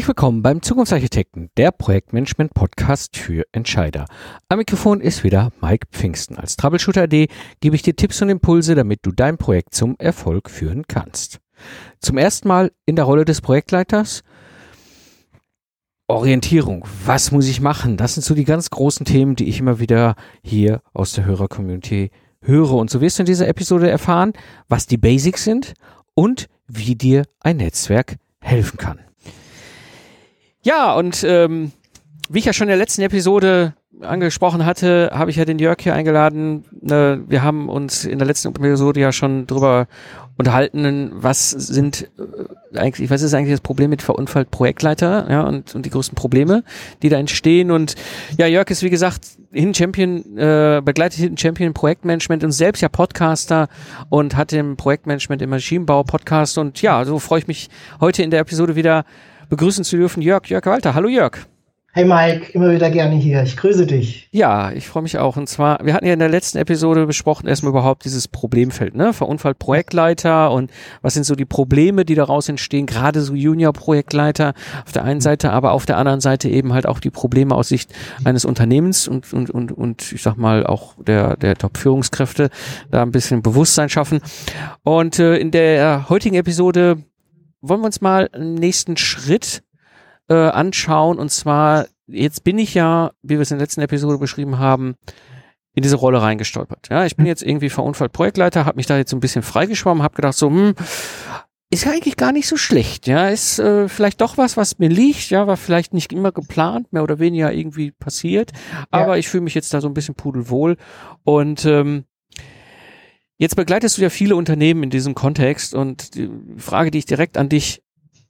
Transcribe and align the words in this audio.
Herzlich 0.00 0.16
willkommen 0.16 0.40
beim 0.40 0.62
Zukunftsarchitekten, 0.62 1.50
der 1.58 1.72
Projektmanagement-Podcast 1.72 3.18
für 3.18 3.44
Entscheider. 3.52 4.06
Am 4.48 4.56
Mikrofon 4.56 5.02
ist 5.02 5.24
wieder 5.24 5.52
Mike 5.60 5.88
Pfingsten. 5.92 6.38
Als 6.38 6.56
Troubleshooter.de 6.56 7.28
gebe 7.60 7.76
ich 7.76 7.82
dir 7.82 7.94
Tipps 7.94 8.22
und 8.22 8.30
Impulse, 8.30 8.74
damit 8.74 9.00
du 9.02 9.12
dein 9.12 9.36
Projekt 9.36 9.74
zum 9.74 9.96
Erfolg 9.98 10.48
führen 10.48 10.86
kannst. 10.88 11.40
Zum 11.98 12.16
ersten 12.16 12.48
Mal 12.48 12.72
in 12.86 12.96
der 12.96 13.04
Rolle 13.04 13.26
des 13.26 13.42
Projektleiters 13.42 14.22
Orientierung. 16.08 16.86
Was 17.04 17.30
muss 17.30 17.46
ich 17.46 17.60
machen? 17.60 17.98
Das 17.98 18.14
sind 18.14 18.22
so 18.22 18.34
die 18.34 18.44
ganz 18.44 18.70
großen 18.70 19.04
Themen, 19.04 19.36
die 19.36 19.50
ich 19.50 19.60
immer 19.60 19.80
wieder 19.80 20.14
hier 20.42 20.80
aus 20.94 21.12
der 21.12 21.26
Hörer-Community 21.26 22.10
höre. 22.40 22.72
Und 22.72 22.88
so 22.88 23.02
wirst 23.02 23.18
du 23.18 23.24
in 23.24 23.26
dieser 23.26 23.48
Episode 23.48 23.90
erfahren, 23.90 24.32
was 24.66 24.86
die 24.86 24.96
Basics 24.96 25.44
sind 25.44 25.74
und 26.14 26.48
wie 26.66 26.94
dir 26.94 27.24
ein 27.40 27.58
Netzwerk 27.58 28.16
helfen 28.40 28.78
kann. 28.78 29.00
Ja, 30.62 30.94
und 30.94 31.24
ähm, 31.24 31.72
wie 32.28 32.38
ich 32.38 32.44
ja 32.44 32.52
schon 32.52 32.66
in 32.66 32.70
der 32.70 32.76
letzten 32.76 33.02
Episode 33.02 33.74
angesprochen 34.02 34.64
hatte, 34.64 35.10
habe 35.12 35.30
ich 35.30 35.36
ja 35.36 35.44
den 35.44 35.58
Jörg 35.58 35.78
hier 35.80 35.94
eingeladen. 35.94 36.64
Äh, 36.82 37.18
wir 37.28 37.42
haben 37.42 37.68
uns 37.68 38.04
in 38.04 38.18
der 38.18 38.26
letzten 38.26 38.48
Episode 38.48 39.00
ja 39.00 39.12
schon 39.12 39.46
drüber 39.46 39.88
unterhalten, 40.36 41.10
was 41.12 41.50
sind 41.50 42.08
äh, 42.72 42.78
eigentlich, 42.78 43.10
was 43.10 43.22
ist 43.22 43.34
eigentlich 43.34 43.52
das 43.52 43.60
Problem 43.60 43.90
mit 43.90 44.00
verunfallt 44.00 44.50
Projektleiter, 44.50 45.26
ja, 45.30 45.42
und, 45.42 45.74
und 45.74 45.84
die 45.84 45.90
größten 45.90 46.14
Probleme, 46.14 46.64
die 47.02 47.08
da 47.08 47.18
entstehen. 47.18 47.70
Und 47.70 47.94
ja, 48.38 48.46
Jörg 48.46 48.70
ist 48.70 48.82
wie 48.82 48.90
gesagt 48.90 49.26
Hidden 49.52 49.74
Champion, 49.74 50.38
äh, 50.38 50.80
begleitet 50.84 51.18
Hidden 51.18 51.36
Champion 51.36 51.74
Projektmanagement 51.74 52.44
und 52.44 52.52
selbst 52.52 52.80
ja 52.80 52.88
Podcaster 52.88 53.68
und 54.08 54.36
hat 54.36 54.52
im 54.52 54.76
Projektmanagement 54.76 55.42
im 55.42 55.50
Maschinenbau 55.50 56.04
Podcast. 56.04 56.56
Und 56.58 56.80
ja, 56.80 57.04
so 57.04 57.18
freue 57.18 57.40
ich 57.40 57.48
mich 57.48 57.68
heute 58.00 58.22
in 58.22 58.30
der 58.30 58.40
Episode 58.40 58.76
wieder 58.76 59.04
begrüßen 59.50 59.84
zu 59.84 59.96
dürfen 59.96 60.22
Jörg, 60.22 60.46
Jörg 60.46 60.64
Walter. 60.64 60.94
Hallo 60.94 61.08
Jörg. 61.08 61.36
Hey 61.92 62.04
Mike, 62.04 62.52
immer 62.52 62.70
wieder 62.70 62.88
gerne 62.88 63.16
hier. 63.16 63.42
Ich 63.42 63.56
grüße 63.56 63.84
dich. 63.84 64.28
Ja, 64.30 64.70
ich 64.70 64.86
freue 64.86 65.02
mich 65.02 65.18
auch. 65.18 65.36
Und 65.36 65.48
zwar, 65.48 65.84
wir 65.84 65.92
hatten 65.92 66.06
ja 66.06 66.12
in 66.12 66.20
der 66.20 66.28
letzten 66.28 66.58
Episode 66.58 67.04
besprochen, 67.04 67.48
erstmal 67.48 67.70
überhaupt 67.70 68.04
dieses 68.04 68.28
Problemfeld, 68.28 68.94
ne? 68.94 69.12
Verunfallt 69.12 69.58
Projektleiter 69.58 70.52
und 70.52 70.70
was 71.02 71.14
sind 71.14 71.24
so 71.24 71.34
die 71.34 71.46
Probleme, 71.46 72.04
die 72.04 72.14
daraus 72.14 72.48
entstehen, 72.48 72.86
gerade 72.86 73.22
so 73.22 73.34
Junior-Projektleiter 73.34 74.54
auf 74.86 74.92
der 74.92 75.02
einen 75.02 75.20
Seite, 75.20 75.50
aber 75.50 75.72
auf 75.72 75.84
der 75.84 75.98
anderen 75.98 76.20
Seite 76.20 76.48
eben 76.48 76.72
halt 76.72 76.86
auch 76.86 77.00
die 77.00 77.10
Probleme 77.10 77.56
aus 77.56 77.66
Sicht 77.66 77.92
eines 78.22 78.44
Unternehmens 78.44 79.08
und, 79.08 79.32
und, 79.32 79.50
und, 79.50 79.72
und 79.72 80.12
ich 80.12 80.22
sag 80.22 80.36
mal 80.36 80.64
auch 80.64 80.94
der, 81.04 81.36
der 81.36 81.56
Top-Führungskräfte, 81.56 82.50
da 82.92 83.02
ein 83.02 83.10
bisschen 83.10 83.42
Bewusstsein 83.42 83.88
schaffen. 83.88 84.20
Und 84.84 85.18
äh, 85.18 85.38
in 85.38 85.50
der 85.50 86.08
heutigen 86.08 86.36
Episode 86.36 86.98
wollen 87.60 87.80
wir 87.80 87.86
uns 87.86 88.00
mal 88.00 88.28
einen 88.32 88.54
nächsten 88.54 88.96
Schritt 88.96 89.62
äh, 90.28 90.34
anschauen. 90.34 91.18
Und 91.18 91.30
zwar, 91.30 91.86
jetzt 92.06 92.44
bin 92.44 92.58
ich 92.58 92.74
ja, 92.74 93.12
wie 93.22 93.34
wir 93.34 93.40
es 93.40 93.50
in 93.50 93.58
der 93.58 93.64
letzten 93.64 93.82
Episode 93.82 94.18
beschrieben 94.18 94.58
haben, 94.58 94.94
in 95.74 95.82
diese 95.82 95.96
Rolle 95.96 96.20
reingestolpert. 96.20 96.88
Ja, 96.90 97.06
ich 97.06 97.16
bin 97.16 97.26
jetzt 97.26 97.42
irgendwie 97.42 97.70
verunfallt 97.70 98.12
Projektleiter, 98.12 98.64
habe 98.64 98.76
mich 98.76 98.86
da 98.86 98.96
jetzt 98.96 99.10
so 99.10 99.16
ein 99.16 99.20
bisschen 99.20 99.42
freigeschwommen, 99.42 100.02
habe 100.02 100.16
gedacht 100.16 100.36
so, 100.36 100.48
hm, 100.48 100.74
ist 101.72 101.84
ja 101.84 101.92
eigentlich 101.92 102.16
gar 102.16 102.32
nicht 102.32 102.48
so 102.48 102.56
schlecht. 102.56 103.06
Ja, 103.06 103.28
ist 103.28 103.60
äh, 103.60 103.88
vielleicht 103.88 104.20
doch 104.20 104.36
was, 104.36 104.56
was 104.56 104.78
mir 104.78 104.88
liegt. 104.88 105.30
Ja, 105.30 105.46
war 105.46 105.56
vielleicht 105.56 105.94
nicht 105.94 106.12
immer 106.12 106.32
geplant, 106.32 106.92
mehr 106.92 107.04
oder 107.04 107.20
weniger 107.20 107.52
irgendwie 107.52 107.92
passiert. 107.92 108.50
Aber 108.90 109.12
ja. 109.12 109.16
ich 109.16 109.28
fühle 109.28 109.44
mich 109.44 109.54
jetzt 109.54 109.72
da 109.72 109.80
so 109.80 109.86
ein 109.86 109.94
bisschen 109.94 110.16
pudelwohl 110.16 110.76
und 111.22 111.64
ähm, 111.64 112.04
Jetzt 113.40 113.56
begleitest 113.56 113.96
du 113.96 114.02
ja 114.02 114.10
viele 114.10 114.36
Unternehmen 114.36 114.82
in 114.82 114.90
diesem 114.90 115.14
Kontext 115.14 115.74
und 115.74 116.14
die 116.14 116.28
Frage, 116.58 116.90
die 116.90 116.98
ich 116.98 117.06
direkt 117.06 117.38
an 117.38 117.48
dich 117.48 117.82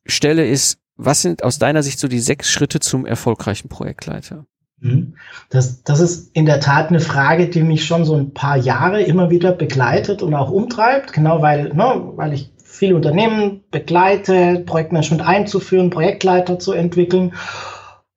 stelle, 0.06 0.46
ist, 0.46 0.78
was 0.94 1.20
sind 1.20 1.42
aus 1.42 1.58
deiner 1.58 1.82
Sicht 1.82 1.98
so 1.98 2.06
die 2.06 2.20
sechs 2.20 2.48
Schritte 2.48 2.78
zum 2.78 3.06
erfolgreichen 3.06 3.68
Projektleiter? 3.68 4.46
Mhm. 4.78 5.16
Das, 5.48 5.82
das 5.82 5.98
ist 5.98 6.30
in 6.36 6.46
der 6.46 6.60
Tat 6.60 6.90
eine 6.90 7.00
Frage, 7.00 7.48
die 7.48 7.64
mich 7.64 7.86
schon 7.86 8.04
so 8.04 8.14
ein 8.14 8.34
paar 8.34 8.56
Jahre 8.56 9.02
immer 9.02 9.30
wieder 9.30 9.50
begleitet 9.50 10.22
und 10.22 10.32
auch 10.32 10.52
umtreibt, 10.52 11.12
genau 11.12 11.42
weil, 11.42 11.74
ne, 11.74 12.12
weil 12.14 12.32
ich 12.32 12.52
viele 12.62 12.94
Unternehmen 12.94 13.64
begleite, 13.72 14.62
Projektmanagement 14.64 15.26
einzuführen, 15.26 15.90
Projektleiter 15.90 16.60
zu 16.60 16.70
entwickeln. 16.70 17.34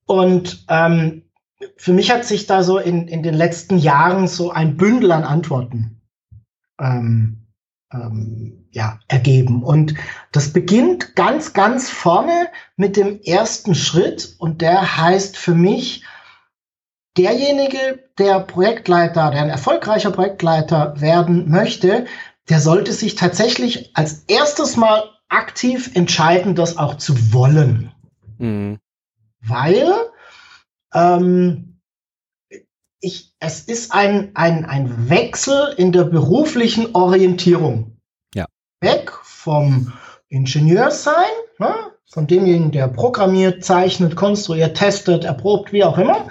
Und 0.05 0.63
ähm, 0.69 1.23
für 1.75 1.93
mich 1.93 2.11
hat 2.11 2.23
sich 2.23 2.45
da 2.45 2.61
so 2.61 2.77
in, 2.77 3.07
in 3.07 3.23
den 3.23 3.33
letzten 3.33 3.79
Jahren 3.79 4.27
so 4.27 4.51
ein 4.51 4.77
Bündel 4.77 5.11
an 5.11 5.23
Antworten 5.23 5.99
ähm, 6.83 7.47
ähm, 7.93 8.67
ja, 8.71 8.99
ergeben. 9.07 9.63
Und 9.63 9.95
das 10.31 10.51
beginnt 10.51 11.15
ganz, 11.15 11.53
ganz 11.53 11.89
vorne 11.89 12.49
mit 12.75 12.97
dem 12.97 13.21
ersten 13.21 13.75
Schritt 13.75 14.35
und 14.39 14.61
der 14.61 14.97
heißt 14.97 15.37
für 15.37 15.55
mich, 15.55 16.03
derjenige, 17.17 18.09
der 18.17 18.39
Projektleiter, 18.39 19.31
der 19.31 19.43
ein 19.43 19.49
erfolgreicher 19.49 20.11
Projektleiter 20.11 20.99
werden 20.99 21.49
möchte, 21.49 22.05
der 22.49 22.59
sollte 22.59 22.91
sich 22.91 23.15
tatsächlich 23.15 23.91
als 23.95 24.23
erstes 24.27 24.75
mal 24.75 25.03
aktiv 25.29 25.91
entscheiden, 25.93 26.55
das 26.55 26.77
auch 26.77 26.95
zu 26.95 27.33
wollen. 27.33 27.91
Mhm. 28.37 28.79
Weil 29.41 29.93
ähm, 30.93 31.72
ich, 33.03 33.33
es 33.39 33.59
ist 33.61 33.93
ein, 33.93 34.31
ein, 34.33 34.65
ein 34.65 35.09
Wechsel 35.09 35.73
in 35.77 35.91
der 35.91 36.05
beruflichen 36.05 36.95
Orientierung. 36.95 37.97
Ja. 38.33 38.45
Weg 38.79 39.11
vom 39.23 39.91
Ingenieursein, 40.29 41.13
ne, 41.59 41.73
von 42.05 42.27
demjenigen, 42.27 42.71
der 42.71 42.87
programmiert, 42.87 43.63
zeichnet, 43.63 44.15
konstruiert, 44.15 44.77
testet, 44.77 45.25
erprobt, 45.25 45.73
wie 45.73 45.83
auch 45.83 45.97
immer, 45.97 46.29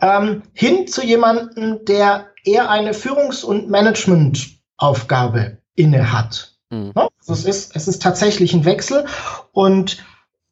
ähm, 0.00 0.42
hin 0.52 0.86
zu 0.86 1.02
jemandem, 1.02 1.84
der 1.86 2.26
eher 2.44 2.68
eine 2.68 2.92
Führungs- 2.92 3.42
und 3.44 3.70
Managementaufgabe 3.70 5.58
inne 5.74 6.12
hat. 6.12 6.58
Mhm. 6.68 6.92
Ne? 6.94 7.08
Also 7.20 7.32
es, 7.32 7.44
ist, 7.46 7.74
es 7.74 7.88
ist 7.88 8.02
tatsächlich 8.02 8.52
ein 8.52 8.66
Wechsel 8.66 9.06
und 9.52 10.04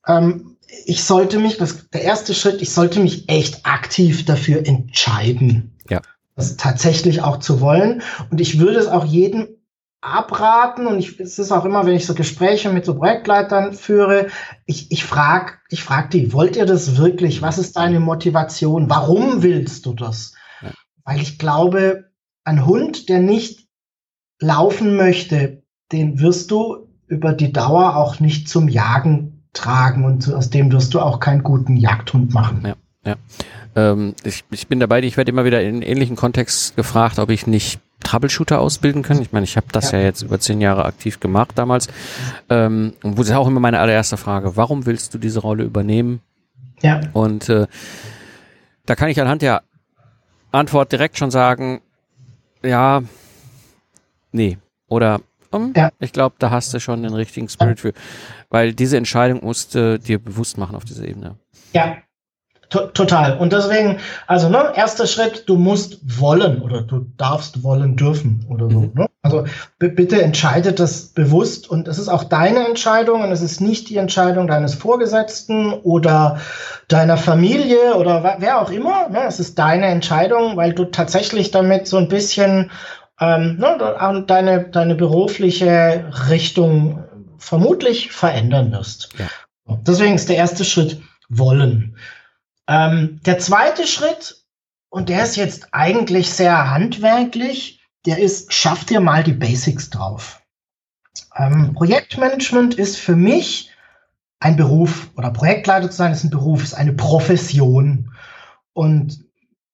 ähm, 0.06 0.56
ich 0.86 1.04
sollte 1.04 1.38
mich, 1.38 1.56
das, 1.56 1.88
der 1.90 2.02
erste 2.02 2.34
Schritt, 2.34 2.62
ich 2.62 2.72
sollte 2.72 3.00
mich 3.00 3.28
echt 3.28 3.66
aktiv 3.66 4.24
dafür 4.24 4.66
entscheiden. 4.66 5.76
Ja. 5.88 6.00
Das 6.36 6.56
tatsächlich 6.56 7.22
auch 7.22 7.38
zu 7.38 7.60
wollen. 7.60 8.02
Und 8.30 8.40
ich 8.40 8.58
würde 8.58 8.78
es 8.78 8.86
auch 8.86 9.04
jedem 9.04 9.48
abraten 10.00 10.86
und 10.86 10.98
ich, 10.98 11.20
es 11.20 11.38
ist 11.38 11.52
auch 11.52 11.66
immer, 11.66 11.84
wenn 11.84 11.94
ich 11.94 12.06
so 12.06 12.14
Gespräche 12.14 12.70
mit 12.70 12.86
so 12.86 12.94
Projektleitern 12.94 13.74
führe, 13.74 14.28
ich, 14.64 14.90
ich 14.90 15.04
frage 15.04 15.52
ich 15.68 15.84
frag 15.84 16.10
die, 16.10 16.32
wollt 16.32 16.56
ihr 16.56 16.64
das 16.64 16.96
wirklich? 16.96 17.42
Was 17.42 17.58
ist 17.58 17.76
deine 17.76 18.00
Motivation? 18.00 18.88
Warum 18.88 19.42
willst 19.42 19.84
du 19.84 19.94
das? 19.94 20.32
Ja. 20.62 20.70
Weil 21.04 21.20
ich 21.20 21.38
glaube, 21.38 22.10
ein 22.44 22.64
Hund, 22.64 23.08
der 23.10 23.20
nicht 23.20 23.68
laufen 24.40 24.96
möchte, 24.96 25.62
den 25.92 26.20
wirst 26.20 26.50
du 26.50 26.88
über 27.06 27.32
die 27.32 27.52
Dauer 27.52 27.96
auch 27.96 28.20
nicht 28.20 28.48
zum 28.48 28.68
Jagen 28.68 29.39
tragen 29.52 30.04
und 30.04 30.32
aus 30.32 30.50
dem 30.50 30.70
wirst 30.72 30.94
du 30.94 31.00
auch 31.00 31.20
keinen 31.20 31.42
guten 31.42 31.76
Jagdhund 31.76 32.32
machen. 32.32 32.62
Ja, 32.64 32.74
ja. 33.04 33.16
Ähm, 33.76 34.14
ich, 34.24 34.44
ich 34.50 34.68
bin 34.68 34.80
dabei, 34.80 35.00
ich 35.02 35.16
werde 35.16 35.30
immer 35.30 35.44
wieder 35.44 35.62
in 35.62 35.82
ähnlichen 35.82 36.16
Kontext 36.16 36.76
gefragt, 36.76 37.18
ob 37.18 37.30
ich 37.30 37.46
nicht 37.46 37.80
Troubleshooter 38.02 38.60
ausbilden 38.60 39.02
kann. 39.02 39.20
Ich 39.20 39.32
meine, 39.32 39.44
ich 39.44 39.56
habe 39.56 39.66
das 39.72 39.92
ja. 39.92 39.98
ja. 39.98 40.04
jetzt 40.04 40.22
über 40.22 40.40
zehn 40.40 40.60
Jahre 40.60 40.84
aktiv 40.84 41.20
gemacht 41.20 41.52
damals. 41.54 41.88
Ähm, 42.48 42.94
und 43.02 43.16
wo 43.16 43.22
ist 43.22 43.30
auch 43.32 43.46
immer 43.46 43.60
meine 43.60 43.78
allererste 43.78 44.16
Frage, 44.16 44.56
warum 44.56 44.86
willst 44.86 45.14
du 45.14 45.18
diese 45.18 45.40
Rolle 45.40 45.64
übernehmen? 45.64 46.20
Ja. 46.82 47.00
Und 47.12 47.48
äh, 47.48 47.66
da 48.86 48.96
kann 48.96 49.08
ich 49.08 49.20
anhand 49.20 49.42
der 49.42 49.62
Antwort 50.50 50.92
direkt 50.92 51.18
schon 51.18 51.30
sagen, 51.30 51.80
ja, 52.62 53.02
nee. 54.32 54.58
Oder 54.88 55.20
um, 55.50 55.72
ja. 55.76 55.90
ich 56.00 56.12
glaube, 56.12 56.36
da 56.38 56.50
hast 56.50 56.72
du 56.74 56.80
schon 56.80 57.02
den 57.02 57.14
richtigen 57.14 57.48
Spirit 57.48 57.80
für. 57.80 57.92
Weil 58.50 58.74
diese 58.74 58.96
Entscheidung 58.96 59.40
musst 59.42 59.74
du 59.74 59.98
dir 59.98 60.22
bewusst 60.22 60.58
machen 60.58 60.76
auf 60.76 60.84
dieser 60.84 61.06
Ebene. 61.06 61.36
Ja, 61.72 61.96
total. 62.70 63.36
Und 63.38 63.52
deswegen, 63.52 63.98
also 64.26 64.48
ne, 64.48 64.72
erster 64.74 65.06
Schritt, 65.06 65.44
du 65.48 65.56
musst 65.56 66.20
wollen 66.20 66.62
oder 66.62 66.82
du 66.82 67.06
darfst 67.16 67.62
wollen 67.62 67.96
dürfen 67.96 68.46
oder 68.48 68.70
so. 68.70 68.80
Mhm. 68.80 68.92
Ne? 68.94 69.06
Also 69.22 69.44
bitte 69.78 70.22
entscheide 70.22 70.72
das 70.72 71.08
bewusst 71.08 71.68
und 71.68 71.88
es 71.88 71.98
ist 71.98 72.08
auch 72.08 72.24
deine 72.24 72.66
Entscheidung 72.66 73.22
und 73.22 73.32
es 73.32 73.42
ist 73.42 73.60
nicht 73.60 73.90
die 73.90 73.98
Entscheidung 73.98 74.46
deines 74.46 74.74
Vorgesetzten 74.74 75.72
oder 75.72 76.38
deiner 76.88 77.18
Familie 77.18 77.96
oder 77.96 78.36
wer 78.38 78.62
auch 78.62 78.70
immer. 78.70 79.08
Ne? 79.10 79.20
Es 79.26 79.38
ist 79.38 79.58
deine 79.58 79.86
Entscheidung, 79.86 80.56
weil 80.56 80.72
du 80.72 80.86
tatsächlich 80.86 81.50
damit 81.50 81.86
so 81.86 81.98
ein 81.98 82.08
bisschen 82.08 82.70
ähm, 83.20 83.58
ne, 83.58 84.24
deine, 84.26 84.64
deine 84.70 84.94
berufliche 84.94 86.06
Richtung 86.30 87.04
vermutlich 87.40 88.12
verändern 88.12 88.70
wirst. 88.70 89.10
Ja. 89.18 89.28
Deswegen 89.86 90.14
ist 90.14 90.28
der 90.28 90.36
erste 90.36 90.64
Schritt 90.64 91.02
wollen. 91.28 91.96
Ähm, 92.68 93.20
der 93.24 93.38
zweite 93.38 93.86
Schritt, 93.86 94.44
und 94.90 95.08
der 95.08 95.24
ist 95.24 95.36
jetzt 95.36 95.68
eigentlich 95.72 96.30
sehr 96.30 96.70
handwerklich, 96.70 97.80
der 98.06 98.18
ist, 98.18 98.52
schaff 98.52 98.84
dir 98.84 99.00
mal 99.00 99.24
die 99.24 99.32
Basics 99.32 99.90
drauf. 99.90 100.42
Ähm, 101.36 101.74
Projektmanagement 101.74 102.74
ist 102.74 102.96
für 102.96 103.16
mich 103.16 103.70
ein 104.40 104.56
Beruf 104.56 105.10
oder 105.16 105.30
Projektleiter 105.30 105.90
zu 105.90 105.96
sein 105.96 106.12
ist 106.12 106.24
ein 106.24 106.30
Beruf, 106.30 106.62
ist 106.62 106.74
eine 106.74 106.92
Profession. 106.92 108.12
Und 108.72 109.24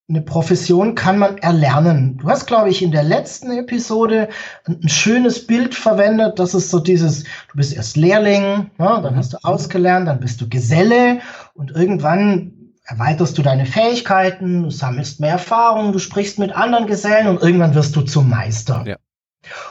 eine 0.08 0.22
Profession 0.22 0.94
kann 0.94 1.18
man 1.18 1.38
erlernen. 1.38 2.18
Du 2.18 2.28
hast, 2.28 2.46
glaube 2.46 2.70
ich, 2.70 2.80
in 2.80 2.92
der 2.92 3.02
letzten 3.02 3.50
Episode 3.50 4.28
ein, 4.64 4.88
schönes 4.88 5.46
Bild 5.46 5.74
verwendet. 5.74 6.38
Das 6.38 6.54
ist 6.54 6.70
so 6.70 6.78
dieses, 6.78 7.24
du 7.24 7.56
bist 7.56 7.74
erst 7.74 7.96
Lehrling, 7.96 8.70
ja, 8.78 9.00
dann 9.00 9.16
hast 9.16 9.32
du 9.32 9.38
ausgelernt, 9.42 10.06
dann 10.06 10.20
bist 10.20 10.40
du 10.40 10.48
Geselle 10.48 11.20
und 11.54 11.72
irgendwann 11.72 12.52
erweiterst 12.84 13.36
du 13.36 13.42
deine 13.42 13.66
Fähigkeiten, 13.66 14.62
du 14.62 14.70
sammelst 14.70 15.18
mehr 15.18 15.32
Erfahrung, 15.32 15.92
du 15.92 15.98
sprichst 15.98 16.38
mit 16.38 16.52
anderen 16.52 16.86
Gesellen 16.86 17.26
und 17.26 17.42
irgendwann 17.42 17.74
wirst 17.74 17.96
du 17.96 18.02
zum 18.02 18.30
Meister. 18.30 18.84
Ja. 18.86 18.96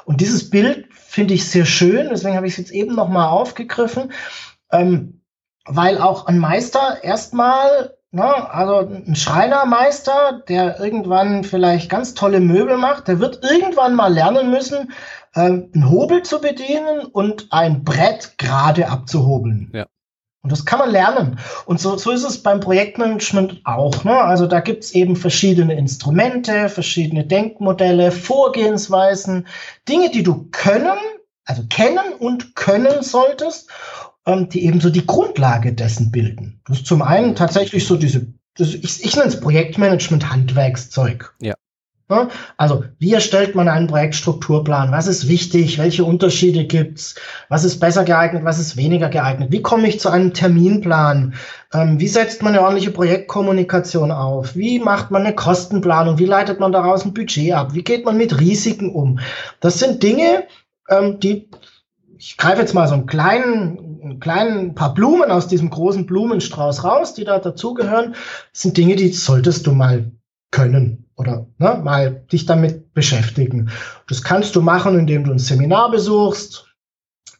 Und 0.04 0.20
dieses 0.20 0.50
Bild 0.50 0.88
finde 0.92 1.34
ich 1.34 1.50
sehr 1.50 1.66
schön, 1.66 2.10
deswegen 2.10 2.36
habe 2.36 2.48
ich 2.48 2.54
es 2.54 2.58
jetzt 2.58 2.72
eben 2.72 2.94
nochmal 2.94 3.30
aufgegriffen, 3.30 4.12
ähm, 4.70 5.22
weil 5.66 5.98
auch 5.98 6.28
ein 6.28 6.40
Meister 6.40 7.04
erstmal 7.04 7.96
Ne? 8.12 8.24
Also 8.24 8.80
ein 8.80 9.16
Schreinermeister, 9.16 10.44
der 10.48 10.80
irgendwann 10.80 11.44
vielleicht 11.44 11.90
ganz 11.90 12.14
tolle 12.14 12.40
Möbel 12.40 12.78
macht, 12.78 13.08
der 13.08 13.20
wird 13.20 13.44
irgendwann 13.44 13.96
mal 13.96 14.14
lernen 14.14 14.52
müssen, 14.52 14.94
äh, 15.34 15.42
einen 15.42 15.90
Hobel 15.90 16.24
zu 16.24 16.40
bedienen 16.40 17.06
und 17.12 17.48
ein 17.52 17.84
Brett 17.84 18.38
gerade 18.38 18.90
abzuhobeln. 18.90 19.70
Ja. 19.74 19.86
Und 20.46 20.52
das 20.52 20.64
kann 20.64 20.78
man 20.78 20.92
lernen. 20.92 21.40
Und 21.66 21.82
so, 21.82 21.98
so 21.98 22.12
ist 22.12 22.24
es 22.24 22.44
beim 22.44 22.60
Projektmanagement 22.60 23.62
auch. 23.64 24.04
Ne? 24.04 24.16
Also 24.16 24.46
da 24.46 24.60
gibt 24.60 24.84
es 24.84 24.92
eben 24.94 25.16
verschiedene 25.16 25.76
Instrumente, 25.76 26.70
verschiedene 26.70 27.26
Denkmodelle, 27.26 28.12
Vorgehensweisen, 28.12 29.48
Dinge, 29.90 30.12
die 30.12 30.22
du 30.22 30.48
können, 30.52 31.00
also 31.46 31.64
kennen 31.68 32.14
und 32.20 32.56
können 32.56 33.02
solltest 33.02 33.72
ähm, 34.26 34.50
die 34.50 34.66
eben 34.66 34.82
so 34.82 34.90
die 34.90 35.06
Grundlage 35.06 35.74
dessen 35.74 36.12
bilden. 36.12 36.62
Das 36.66 36.80
ist 36.80 36.88
zum 36.88 37.02
einen 37.02 37.36
tatsächlich 37.36 37.86
so 37.86 37.96
diese, 37.96 38.28
das, 38.58 38.74
ich, 38.74 39.04
ich 39.04 39.16
nenne 39.16 39.28
es 39.28 39.40
Projektmanagement 39.40 40.32
Handwerkszeug. 40.32 41.36
Ja. 41.42 41.54
ja. 42.10 42.30
Also, 42.58 42.86
wie 42.98 43.14
erstellt 43.14 43.54
man 43.54 43.68
einen 43.68 43.88
Projektstrukturplan? 43.88 44.92
Was 44.92 45.08
ist 45.08 45.28
wichtig? 45.28 45.78
Welche 45.78 46.06
Unterschiede 46.06 46.66
gibt's? 46.66 47.16
Was 47.50 47.64
ist 47.64 47.80
besser 47.80 48.04
geeignet? 48.04 48.46
Was 48.46 48.60
ist 48.60 48.78
weniger 48.78 49.10
geeignet? 49.10 49.52
Wie 49.52 49.62
komme 49.62 49.88
ich 49.88 50.00
zu 50.00 50.10
einem 50.10 50.34
Terminplan? 50.34 51.36
Ähm, 51.74 52.00
wie 52.00 52.08
setzt 52.08 52.42
man 52.42 52.54
eine 52.54 52.64
ordentliche 52.64 52.92
Projektkommunikation 52.92 54.12
auf? 54.12 54.56
Wie 54.56 54.80
macht 54.80 55.12
man 55.12 55.24
eine 55.24 55.36
Kostenplanung? 55.36 56.18
Wie 56.18 56.26
leitet 56.26 56.60
man 56.60 56.72
daraus 56.72 57.06
ein 57.06 57.14
Budget 57.14 57.54
ab? 57.54 57.74
Wie 57.74 57.84
geht 57.84 58.06
man 58.06 58.18
mit 58.18 58.40
Risiken 58.40 58.90
um? 58.90 59.20
Das 59.60 59.78
sind 59.78 60.02
Dinge, 60.02 60.46
ähm, 60.90 61.20
die 61.20 61.50
ich 62.18 62.38
greife 62.38 62.62
jetzt 62.62 62.74
mal 62.74 62.88
so 62.88 62.96
einen 62.96 63.06
kleinen, 63.06 63.85
einen 64.06 64.20
kleinen 64.20 64.76
paar 64.76 64.94
Blumen 64.94 65.32
aus 65.32 65.48
diesem 65.48 65.70
großen 65.70 66.06
Blumenstrauß 66.06 66.84
raus, 66.84 67.14
die 67.14 67.26
da 67.26 67.40
dazugehören. 67.40 68.16
Sind 68.54 68.78
Dinge, 68.78 68.96
die 68.96 69.10
solltest 69.10 69.68
du 69.68 69.72
mal 69.72 70.12
können 70.52 71.06
oder 71.18 71.48
ne, 71.58 71.80
mal 71.84 72.12
dich 72.32 72.46
damit 72.46 72.94
beschäftigen. 72.94 73.70
Das 74.08 74.22
kannst 74.22 74.56
du 74.56 74.62
machen, 74.62 74.98
indem 74.98 75.24
du 75.24 75.32
ein 75.32 75.40
Seminar 75.40 75.92
besuchst. 75.92 76.68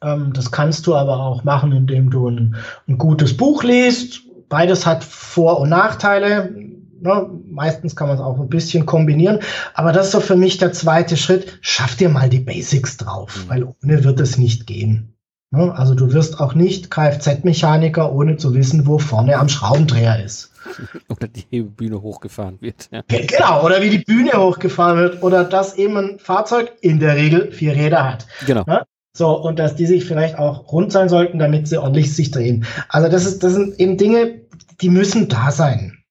Ähm, 0.02 0.34
das 0.34 0.52
kannst 0.52 0.88
du 0.88 0.96
aber 0.96 1.20
auch 1.20 1.44
machen, 1.44 1.72
indem 1.72 2.10
du 2.10 2.30
ein, 2.30 2.56
ein 2.88 2.98
gutes 2.98 3.38
Buch 3.38 3.64
liest. 3.64 4.22
Beides 4.50 4.86
hat 4.86 5.04
Vor- 5.04 5.60
und 5.60 5.70
Nachteile. 5.70 6.54
Ne, 7.02 7.30
meistens 7.48 7.96
kann 7.96 8.08
man 8.08 8.18
es 8.18 8.24
auch 8.24 8.40
ein 8.40 8.50
bisschen 8.50 8.86
kombinieren. 8.86 9.40
Aber 9.74 9.92
das 9.92 10.08
ist 10.08 10.12
so 10.14 10.20
für 10.20 10.36
mich 10.36 10.58
der 10.58 10.74
zweite 10.74 11.18
Schritt. 11.18 11.60
Schaff 11.62 11.96
dir 11.96 12.10
mal 12.10 12.30
die 12.30 12.40
Basics 12.40 12.98
drauf, 12.98 13.46
mhm. 13.46 13.50
weil 13.50 13.64
ohne 13.64 14.04
wird 14.04 14.20
es 14.20 14.38
nicht 14.38 14.68
gehen. 14.68 15.15
Ne, 15.52 15.74
also 15.76 15.94
du 15.94 16.12
wirst 16.14 16.40
auch 16.40 16.54
nicht 16.56 16.90
Kfz-Mechaniker, 16.90 18.12
ohne 18.12 18.38
zu 18.38 18.54
wissen, 18.54 18.88
wo 18.88 18.98
vorne 18.98 19.38
am 19.38 19.50
Schraubendreher 19.50 20.24
ist. 20.24 20.52
Oder 21.10 21.28
die 21.28 21.62
Bühne 21.62 22.02
hochgefahren 22.02 22.60
wird. 22.60 22.90
Ja. 22.92 23.04
Genau, 23.08 23.64
oder 23.64 23.84
wie 23.84 23.92
die 23.92 24.00
Bühne 24.00 24.34
hochgefahren 24.34 24.98
wird. 24.98 25.22
Oder 25.22 25.44
dass 25.44 25.76
eben 25.76 25.96
ein 25.96 26.20
Fahrzeug 26.20 26.74
in 26.82 27.00
der 27.00 27.16
Regel 27.16 27.52
vier 27.52 27.76
Räder 27.76 28.04
hat. 28.04 28.26
Genau. 28.48 28.64
Ne? 28.66 28.84
So, 29.16 29.40
und 29.40 29.60
dass 29.60 29.76
die 29.76 29.86
sich 29.86 30.06
vielleicht 30.06 30.38
auch 30.38 30.72
rund 30.72 30.92
sein 30.92 31.08
sollten, 31.08 31.38
damit 31.38 31.68
sie 31.68 31.78
ordentlich 31.78 32.16
sich 32.16 32.32
drehen. 32.32 32.66
Also 32.90 33.10
das 33.10 33.26
ist, 33.26 33.44
das 33.44 33.54
sind 33.54 33.80
eben 33.80 33.98
Dinge, 33.98 34.42
die 34.82 34.90
müssen 34.90 35.30
da 35.30 35.52
sein. 35.52 36.04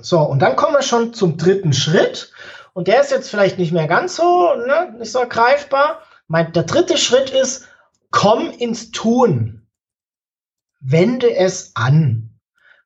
So, 0.00 0.20
und 0.20 0.40
dann 0.40 0.56
kommen 0.56 0.74
wir 0.74 0.82
schon 0.82 1.12
zum 1.12 1.36
dritten 1.36 1.72
Schritt. 1.72 2.32
Und 2.72 2.88
der 2.88 3.00
ist 3.00 3.10
jetzt 3.10 3.28
vielleicht 3.28 3.58
nicht 3.58 3.72
mehr 3.72 3.88
ganz 3.88 4.16
so, 4.16 4.54
ne, 4.54 4.94
nicht 4.98 5.12
so 5.12 5.20
greifbar. 5.28 6.00
Mein, 6.28 6.52
der 6.52 6.62
dritte 6.62 6.96
Schritt 6.96 7.30
ist, 7.30 7.66
komm 8.10 8.50
ins 8.50 8.90
Tun. 8.90 9.66
Wende 10.80 11.34
es 11.34 11.72
an. 11.74 12.38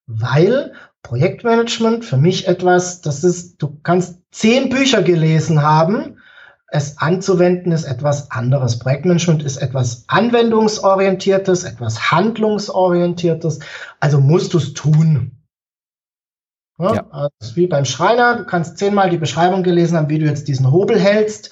Weil 0.07 0.75
Projektmanagement 1.03 2.05
für 2.05 2.17
mich 2.17 2.49
etwas, 2.49 3.01
das 3.01 3.25
ist, 3.25 3.63
du 3.63 3.79
kannst 3.83 4.21
zehn 4.33 4.69
Bücher 4.69 5.03
gelesen 5.03 5.63
haben, 5.63 6.19
es 6.69 6.99
anzuwenden 6.99 7.71
ist 7.71 7.85
etwas 7.85 8.33
anderes. 8.33 8.81
Projektmanagement 8.81 9.45
ist 9.45 9.59
etwas 9.59 10.05
anwendungsorientiertes, 10.09 11.63
etwas 11.63 12.11
handlungsorientiertes. 12.11 13.61
Also 14.01 14.21
musst 14.21 14.55
du 14.55 14.59
es 14.59 14.75
tun. 14.75 15.39
Ja, 16.79 16.95
ja. 16.95 17.07
Also 17.11 17.55
wie 17.55 17.69
beim 17.69 17.85
Schreiner, 17.85 18.39
du 18.39 18.45
kannst 18.45 18.79
zehnmal 18.79 19.09
die 19.09 19.19
Beschreibung 19.19 19.63
gelesen 19.63 19.97
haben, 19.97 20.09
wie 20.09 20.19
du 20.19 20.27
jetzt 20.27 20.49
diesen 20.49 20.73
Hobel 20.73 20.99
hältst. 20.99 21.51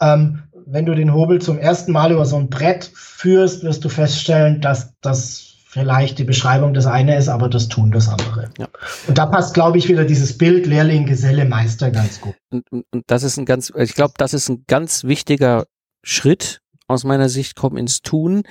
Ähm, 0.00 0.42
wenn 0.66 0.86
du 0.86 0.94
den 0.94 1.12
Hobel 1.12 1.40
zum 1.40 1.58
ersten 1.58 1.92
Mal 1.92 2.12
über 2.12 2.24
so 2.24 2.36
ein 2.36 2.48
Brett 2.48 2.90
führst, 2.94 3.62
wirst 3.62 3.84
du 3.84 3.88
feststellen, 3.88 4.60
dass 4.60 4.94
das 5.00 5.54
vielleicht 5.68 6.18
die 6.18 6.24
Beschreibung 6.24 6.72
das 6.72 6.86
eine 6.86 7.16
ist, 7.16 7.28
aber 7.28 7.48
das 7.48 7.68
Tun 7.68 7.90
das 7.90 8.08
andere. 8.08 8.48
Ja. 8.58 8.68
Und 9.08 9.18
da 9.18 9.26
passt, 9.26 9.54
glaube 9.54 9.76
ich, 9.76 9.88
wieder 9.88 10.04
dieses 10.04 10.38
Bild 10.38 10.66
Lehrling, 10.66 11.04
Geselle, 11.04 11.44
Meister 11.44 11.90
ganz 11.90 12.20
gut. 12.20 12.34
Und, 12.50 12.70
und, 12.70 12.84
und 12.92 13.02
das 13.08 13.24
ist 13.24 13.38
ein 13.38 13.44
ganz, 13.44 13.72
ich 13.76 13.94
glaube, 13.94 14.14
das 14.16 14.34
ist 14.34 14.48
ein 14.48 14.64
ganz 14.68 15.02
wichtiger 15.02 15.64
Schritt 16.04 16.60
aus 16.86 17.02
meiner 17.02 17.28
Sicht, 17.28 17.56
komm 17.56 17.76
ins 17.76 18.02
Tun, 18.02 18.44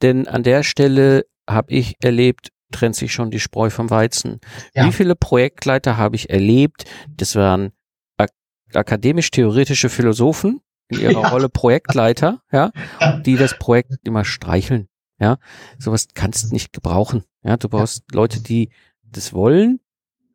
denn 0.00 0.26
an 0.26 0.42
der 0.42 0.62
Stelle 0.62 1.26
habe 1.48 1.72
ich 1.74 1.96
erlebt, 2.00 2.48
trennt 2.72 2.96
sich 2.96 3.12
schon 3.12 3.30
die 3.30 3.40
Spreu 3.40 3.68
vom 3.68 3.90
Weizen. 3.90 4.40
Ja. 4.74 4.86
Wie 4.86 4.92
viele 4.92 5.16
Projektleiter 5.16 5.98
habe 5.98 6.16
ich 6.16 6.30
erlebt? 6.30 6.84
Das 7.14 7.36
waren 7.36 7.72
ak 8.16 8.30
akademisch-theoretische 8.72 9.90
Philosophen 9.90 10.60
in 10.90 11.00
ihrer 11.00 11.22
ja. 11.22 11.28
Rolle 11.28 11.48
Projektleiter, 11.48 12.42
ja, 12.52 12.72
die 13.24 13.36
das 13.36 13.58
Projekt 13.58 13.92
immer 14.04 14.24
streicheln. 14.24 14.88
Ja, 15.18 15.38
sowas 15.78 16.08
kannst 16.14 16.44
du 16.44 16.52
nicht 16.52 16.72
gebrauchen. 16.72 17.24
Ja, 17.42 17.56
du 17.56 17.68
brauchst 17.68 18.04
ja. 18.10 18.16
Leute, 18.16 18.42
die 18.42 18.70
das 19.02 19.32
wollen, 19.32 19.80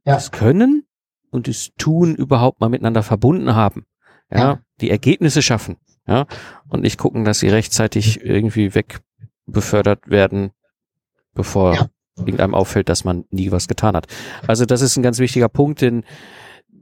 das 0.04 0.32
können 0.32 0.86
und 1.32 1.48
das 1.48 1.72
Tun 1.78 2.16
überhaupt 2.16 2.62
mal 2.62 2.70
miteinander 2.70 3.04
verbunden 3.04 3.56
haben. 3.56 3.86
Ja, 4.32 4.60
die 4.82 4.90
Ergebnisse 4.90 5.42
schaffen. 5.42 5.78
Ja, 6.08 6.28
und 6.68 6.82
nicht 6.82 6.98
gucken, 7.00 7.26
dass 7.26 7.40
sie 7.40 7.48
rechtzeitig 7.48 8.22
irgendwie 8.22 8.76
wegbefördert 8.76 10.08
werden, 10.10 10.52
bevor 11.34 11.90
irgendeinem 12.18 12.54
auffällt, 12.54 12.90
dass 12.90 13.04
man 13.04 13.26
nie 13.30 13.52
was 13.52 13.68
getan 13.68 13.96
hat. 13.96 14.08
Also 14.48 14.66
das 14.66 14.82
ist 14.82 14.96
ein 14.98 15.04
ganz 15.04 15.20
wichtiger 15.20 15.50
Punkt, 15.50 15.82
denn 15.82 16.04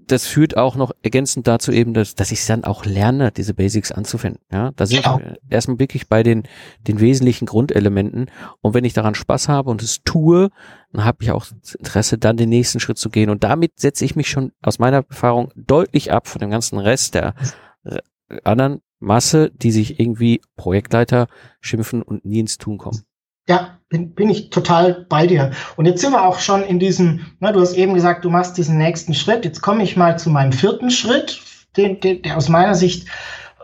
das 0.08 0.28
führt 0.28 0.58
auch 0.58 0.76
noch 0.76 0.92
ergänzend 1.02 1.48
dazu 1.48 1.72
eben, 1.72 1.94
dass, 1.94 2.16
dass 2.16 2.32
ich 2.32 2.46
dann 2.46 2.64
auch 2.64 2.86
lerne, 2.86 3.32
diese 3.32 3.54
Basics 3.54 3.92
anzufinden. 3.92 4.42
Ja, 4.52 4.72
da 4.76 4.86
sind 4.86 5.04
genau. 5.04 5.20
wir 5.20 5.38
erstmal 5.50 5.80
wirklich 5.80 6.08
bei 6.08 6.24
den, 6.24 6.44
den 6.88 7.00
wesentlichen 7.00 7.46
Grundelementen. 7.46 8.30
Und 8.62 8.74
wenn 8.74 8.86
ich 8.86 8.94
daran 8.94 9.16
Spaß 9.16 9.50
habe 9.50 9.70
und 9.70 9.82
es 9.82 10.02
tue, 10.04 10.50
dann 10.92 11.06
habe 11.06 11.20
ich 11.22 11.32
auch 11.32 11.46
das 11.62 11.76
Interesse, 11.76 12.18
dann 12.18 12.38
den 12.38 12.50
nächsten 12.50 12.80
Schritt 12.80 12.98
zu 12.98 13.10
gehen. 13.10 13.30
Und 13.30 13.44
damit 13.44 13.80
setze 13.80 14.06
ich 14.06 14.16
mich 14.16 14.30
schon 14.30 14.52
aus 14.62 14.80
meiner 14.80 15.06
Erfahrung 15.10 15.52
deutlich 15.56 16.12
ab 16.12 16.28
von 16.28 16.40
dem 16.40 16.50
ganzen 16.50 16.78
Rest 16.78 17.16
der 17.16 17.36
äh, 17.84 18.00
anderen 18.44 18.82
Masse, 19.00 19.52
die 19.52 19.72
sich 19.72 20.00
irgendwie 20.00 20.42
Projektleiter 20.56 21.28
schimpfen 21.60 22.02
und 22.02 22.26
nie 22.26 22.40
ins 22.40 22.58
Tun 22.58 22.78
kommen. 22.78 23.04
Ja, 23.48 23.78
bin, 23.90 24.14
bin 24.14 24.30
ich 24.30 24.50
total 24.50 25.06
bei 25.08 25.28
dir. 25.28 25.52
Und 25.76 25.86
jetzt 25.86 26.02
sind 26.02 26.12
wir 26.12 26.26
auch 26.26 26.40
schon 26.40 26.64
in 26.64 26.80
diesem, 26.80 27.26
na, 27.40 27.52
du 27.52 27.60
hast 27.60 27.76
eben 27.76 27.94
gesagt, 27.94 28.26
du 28.26 28.30
machst 28.30 28.58
diesen 28.58 28.78
nächsten 28.78 29.14
Schritt. 29.14 29.46
Jetzt 29.46 29.62
komme 29.62 29.84
ich 29.84 29.96
mal 29.96 30.18
zu 30.18 30.30
meinem 30.30 30.52
vierten 30.52 30.90
Schritt, 30.90 31.42
den, 31.78 32.00
den, 32.00 32.22
der 32.22 32.38
aus 32.38 32.50
meiner 32.50 32.76
Sicht 32.76 33.08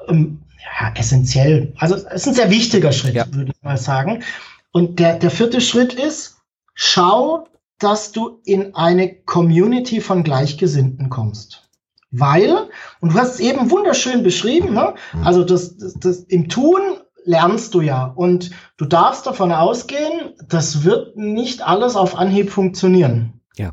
ähm, 0.07 0.41
ja, 0.79 0.93
essentiell, 0.95 1.74
also 1.77 1.95
es 1.95 2.03
ist 2.03 2.27
ein 2.27 2.33
sehr 2.33 2.50
wichtiger 2.50 2.91
Schritt, 2.91 3.15
ja. 3.15 3.25
würde 3.31 3.51
ich 3.55 3.63
mal 3.63 3.77
sagen. 3.77 4.24
Und 4.71 5.00
der, 5.00 5.17
der 5.17 5.31
vierte 5.31 5.62
Schritt 5.62 5.93
ist, 5.93 6.38
schau, 6.74 7.48
dass 7.79 8.12
du 8.12 8.41
in 8.45 8.75
eine 8.75 9.13
Community 9.24 10.01
von 10.01 10.24
Gleichgesinnten 10.24 11.09
kommst. 11.09 11.69
Weil, 12.12 12.69
und 13.01 13.13
du 13.13 13.19
hast 13.19 13.36
es 13.36 13.39
eben 13.39 13.69
wunderschön 13.71 14.24
beschrieben, 14.24 14.74
ne? 14.74 14.95
also 15.24 15.43
das, 15.43 15.77
das, 15.77 15.93
das 15.93 16.19
im 16.21 16.50
Tun 16.50 16.81
lernst 17.29 17.75
du 17.75 17.81
ja. 17.81 18.05
Und 18.05 18.50
du 18.77 18.86
darfst 18.86 19.27
davon 19.27 19.51
ausgehen, 19.51 20.33
das 20.48 20.83
wird 20.83 21.15
nicht 21.15 21.62
alles 21.62 21.95
auf 21.95 22.17
Anhieb 22.17 22.50
funktionieren. 22.50 23.41
Ja. 23.55 23.71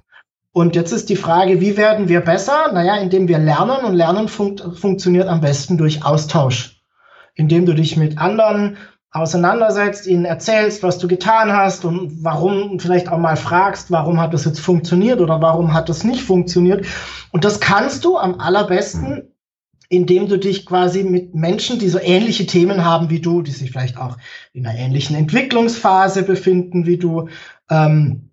Und 0.53 0.77
jetzt 0.77 0.93
ist 0.93 1.09
die 1.09 1.17
Frage, 1.17 1.59
wie 1.61 1.79
werden 1.79 2.09
wir 2.09 2.21
besser? 2.21 2.71
Naja, 2.73 2.97
indem 2.97 3.29
wir 3.29 3.39
lernen 3.39 3.85
und 3.85 3.95
Lernen 3.95 4.29
fun 4.29 4.59
funktioniert 4.75 5.27
am 5.29 5.41
besten 5.41 5.79
durch 5.79 6.05
Austausch. 6.05 6.83
Indem 7.35 7.65
du 7.65 7.75
dich 7.75 7.97
mit 7.97 8.19
anderen 8.19 8.77
auseinandersetzt, 9.11 10.07
ihnen 10.07 10.27
erzählst, 10.27 10.83
was 10.83 10.99
du 10.99 11.09
getan 11.09 11.51
hast 11.51 11.87
und 11.87 12.23
warum 12.23 12.79
vielleicht 12.79 13.09
auch 13.09 13.19
mal 13.19 13.37
fragst, 13.37 13.91
warum 13.91 14.21
hat 14.21 14.35
das 14.35 14.45
jetzt 14.45 14.61
funktioniert 14.61 15.23
oder 15.23 15.41
warum 15.41 15.73
hat 15.73 15.89
das 15.89 16.05
nicht 16.05 16.23
funktioniert. 16.23 16.85
Und 17.33 17.47
das 17.47 17.59
kannst 17.61 18.05
du 18.05 18.19
am 18.19 18.39
allerbesten, 18.39 19.33
indem 19.89 20.29
du 20.29 20.39
dich 20.39 20.67
quasi 20.67 21.05
mit 21.05 21.35
Menschen, 21.35 21.79
die 21.79 21.89
so 21.89 21.99
ähnliche 22.01 22.47
Themen 22.47 22.85
haben 22.85 23.11
wie 23.11 23.21
du, 23.21 23.43
die 23.43 23.51
sich 23.51 23.71
vielleicht 23.71 23.99
auch 23.99 24.17
in 24.53 24.67
einer 24.67 24.79
ähnlichen 24.79 25.17
Entwicklungsphase 25.17 26.23
befinden 26.23 26.87
wie 26.87 26.97
du, 26.97 27.29
ähm, 27.71 28.31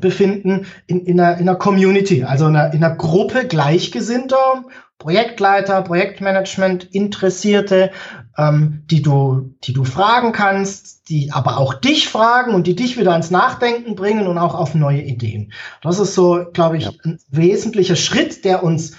befinden, 0.00 0.66
in, 0.86 1.06
in, 1.06 1.18
einer, 1.18 1.38
in 1.38 1.48
einer 1.48 1.58
Community, 1.58 2.24
also 2.24 2.48
in 2.48 2.56
einer, 2.56 2.74
in 2.74 2.84
einer 2.84 2.96
Gruppe 2.96 3.46
Gleichgesinnter 3.46 4.64
Projektleiter, 4.98 5.82
Projektmanagement 5.82 6.84
Interessierte, 6.94 7.90
ähm, 8.38 8.84
die 8.86 9.02
du, 9.02 9.54
die 9.64 9.74
du 9.74 9.84
fragen 9.84 10.32
kannst, 10.32 11.10
die 11.10 11.32
aber 11.32 11.58
auch 11.58 11.74
dich 11.74 12.08
fragen 12.08 12.54
und 12.54 12.66
die 12.66 12.74
dich 12.74 12.98
wieder 12.98 13.12
ans 13.12 13.30
Nachdenken 13.30 13.94
bringen 13.94 14.26
und 14.26 14.38
auch 14.38 14.54
auf 14.54 14.74
neue 14.74 15.02
Ideen. 15.02 15.52
Das 15.82 15.98
ist 15.98 16.14
so, 16.14 16.46
glaube 16.52 16.78
ich, 16.78 16.84
ja. 16.84 16.92
ein 17.04 17.18
wesentlicher 17.28 17.96
Schritt, 17.96 18.44
der 18.46 18.62
uns 18.62 18.96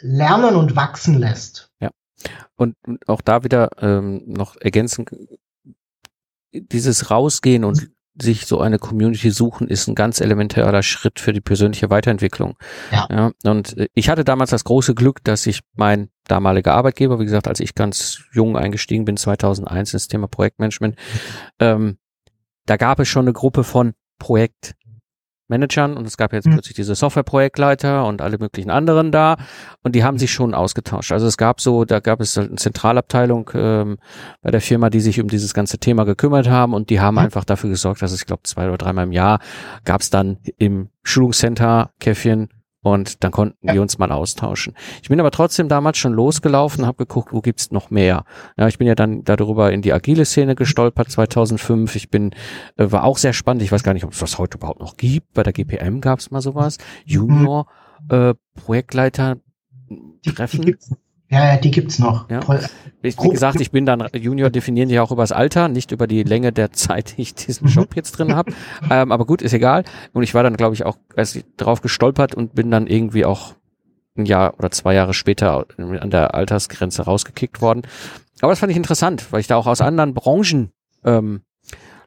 lernen 0.00 0.56
und 0.56 0.76
wachsen 0.76 1.18
lässt. 1.18 1.70
Ja. 1.80 1.90
Und 2.56 2.76
auch 3.06 3.20
da 3.20 3.44
wieder 3.44 3.70
ähm, 3.80 4.22
noch 4.26 4.56
ergänzen, 4.56 5.06
dieses 6.52 7.10
Rausgehen 7.10 7.64
und 7.64 7.90
sich 8.20 8.46
so 8.46 8.60
eine 8.60 8.78
Community 8.78 9.30
suchen, 9.30 9.68
ist 9.68 9.88
ein 9.88 9.94
ganz 9.94 10.20
elementarer 10.20 10.82
Schritt 10.82 11.20
für 11.20 11.32
die 11.32 11.40
persönliche 11.40 11.90
Weiterentwicklung. 11.90 12.56
Ja. 12.90 13.06
ja. 13.10 13.30
Und 13.44 13.76
äh, 13.78 13.88
ich 13.94 14.08
hatte 14.08 14.24
damals 14.24 14.50
das 14.50 14.64
große 14.64 14.94
Glück, 14.94 15.22
dass 15.24 15.46
ich 15.46 15.60
mein 15.74 16.10
damaliger 16.24 16.74
Arbeitgeber, 16.74 17.18
wie 17.18 17.24
gesagt, 17.24 17.48
als 17.48 17.60
ich 17.60 17.74
ganz 17.74 18.22
jung 18.32 18.56
eingestiegen 18.56 19.04
bin, 19.04 19.16
2001 19.16 19.94
ins 19.94 20.08
Thema 20.08 20.28
Projektmanagement, 20.28 20.96
ähm, 21.58 21.98
da 22.66 22.76
gab 22.76 23.00
es 23.00 23.08
schon 23.08 23.24
eine 23.24 23.32
Gruppe 23.32 23.64
von 23.64 23.94
Projekt 24.18 24.74
Managern 25.50 25.96
und 25.96 26.06
es 26.06 26.16
gab 26.16 26.32
jetzt 26.32 26.46
mhm. 26.46 26.52
plötzlich 26.52 26.74
diese 26.74 26.94
Softwareprojektleiter 26.94 28.06
und 28.06 28.22
alle 28.22 28.38
möglichen 28.38 28.70
anderen 28.70 29.12
da 29.12 29.36
und 29.82 29.94
die 29.94 30.04
haben 30.04 30.18
sich 30.18 30.32
schon 30.32 30.54
ausgetauscht. 30.54 31.12
Also 31.12 31.26
es 31.26 31.36
gab 31.36 31.60
so, 31.60 31.84
da 31.84 32.00
gab 32.00 32.20
es 32.20 32.38
eine 32.38 32.54
Zentralabteilung 32.54 33.50
ähm, 33.54 33.98
bei 34.42 34.50
der 34.50 34.60
Firma, 34.60 34.88
die 34.88 35.00
sich 35.00 35.20
um 35.20 35.28
dieses 35.28 35.52
ganze 35.52 35.78
Thema 35.78 36.04
gekümmert 36.04 36.48
haben 36.48 36.72
und 36.72 36.88
die 36.90 37.00
haben 37.00 37.14
mhm. 37.14 37.20
einfach 37.20 37.44
dafür 37.44 37.70
gesorgt, 37.70 38.00
dass 38.00 38.12
es, 38.12 38.20
ich 38.20 38.26
glaube, 38.26 38.42
zwei 38.44 38.68
oder 38.68 38.78
dreimal 38.78 39.04
im 39.04 39.12
Jahr 39.12 39.40
gab 39.84 40.00
es 40.00 40.10
dann 40.10 40.38
im 40.56 40.88
Schulungscenter 41.02 41.90
Käffchen 42.00 42.48
und 42.82 43.22
dann 43.22 43.30
konnten 43.30 43.66
ja. 43.66 43.74
wir 43.74 43.82
uns 43.82 43.98
mal 43.98 44.10
austauschen. 44.10 44.74
Ich 45.02 45.08
bin 45.08 45.20
aber 45.20 45.30
trotzdem 45.30 45.68
damals 45.68 45.98
schon 45.98 46.12
losgelaufen, 46.12 46.86
habe 46.86 46.98
geguckt, 46.98 47.32
wo 47.32 47.40
gibt's 47.40 47.70
noch 47.70 47.90
mehr. 47.90 48.24
Ja, 48.56 48.68
ich 48.68 48.78
bin 48.78 48.86
ja 48.86 48.94
dann 48.94 49.22
darüber 49.24 49.72
in 49.72 49.82
die 49.82 49.92
agile 49.92 50.24
Szene 50.24 50.54
gestolpert 50.54 51.10
2005. 51.10 51.94
Ich 51.96 52.10
bin 52.10 52.30
äh, 52.76 52.90
war 52.90 53.04
auch 53.04 53.18
sehr 53.18 53.32
spannend. 53.32 53.62
Ich 53.62 53.72
weiß 53.72 53.82
gar 53.82 53.94
nicht, 53.94 54.04
ob 54.04 54.12
es 54.12 54.18
das 54.18 54.38
heute 54.38 54.58
überhaupt 54.58 54.80
noch 54.80 54.96
gibt. 54.96 55.32
Bei 55.34 55.42
der 55.42 55.52
GPM 55.52 56.00
gab's 56.00 56.30
mal 56.30 56.40
sowas. 56.40 56.78
Mhm. 56.78 57.12
Junior 57.12 57.66
äh, 58.08 58.34
Projektleiter 58.54 59.36
Treffen. 60.24 60.62
Die, 60.62 60.72
die 60.72 60.96
ja, 61.30 61.52
ja, 61.52 61.56
die 61.56 61.70
gibt's 61.70 61.98
noch. 61.98 62.28
Ja. 62.28 62.40
Wie, 63.02 63.14
gesagt, 63.14 63.60
ich 63.60 63.70
bin 63.70 63.86
dann 63.86 64.06
Junior 64.12 64.50
definieren 64.50 64.90
ja 64.90 65.02
auch 65.02 65.12
übers 65.12 65.30
Alter, 65.30 65.68
nicht 65.68 65.92
über 65.92 66.06
die 66.06 66.24
Länge 66.24 66.52
der 66.52 66.72
Zeit, 66.72 67.16
die 67.16 67.22
ich 67.22 67.34
diesen 67.34 67.68
mhm. 67.68 67.72
Job 67.72 67.96
jetzt 67.96 68.12
drin 68.12 68.34
habe. 68.34 68.52
ähm, 68.90 69.12
aber 69.12 69.24
gut, 69.24 69.40
ist 69.40 69.52
egal. 69.52 69.84
Und 70.12 70.24
ich 70.24 70.34
war 70.34 70.42
dann, 70.42 70.56
glaube 70.56 70.74
ich, 70.74 70.84
auch 70.84 70.98
erst 71.16 71.44
drauf 71.56 71.82
gestolpert 71.82 72.34
und 72.34 72.54
bin 72.54 72.70
dann 72.70 72.88
irgendwie 72.88 73.24
auch 73.24 73.54
ein 74.16 74.26
Jahr 74.26 74.54
oder 74.58 74.72
zwei 74.72 74.94
Jahre 74.94 75.14
später 75.14 75.66
an 75.78 76.10
der 76.10 76.34
Altersgrenze 76.34 77.02
rausgekickt 77.02 77.60
worden. 77.60 77.82
Aber 78.40 78.50
das 78.50 78.58
fand 78.58 78.72
ich 78.72 78.76
interessant, 78.76 79.26
weil 79.30 79.40
ich 79.40 79.46
da 79.46 79.56
auch 79.56 79.68
aus 79.68 79.80
anderen 79.80 80.14
Branchen 80.14 80.72
ähm, 81.04 81.42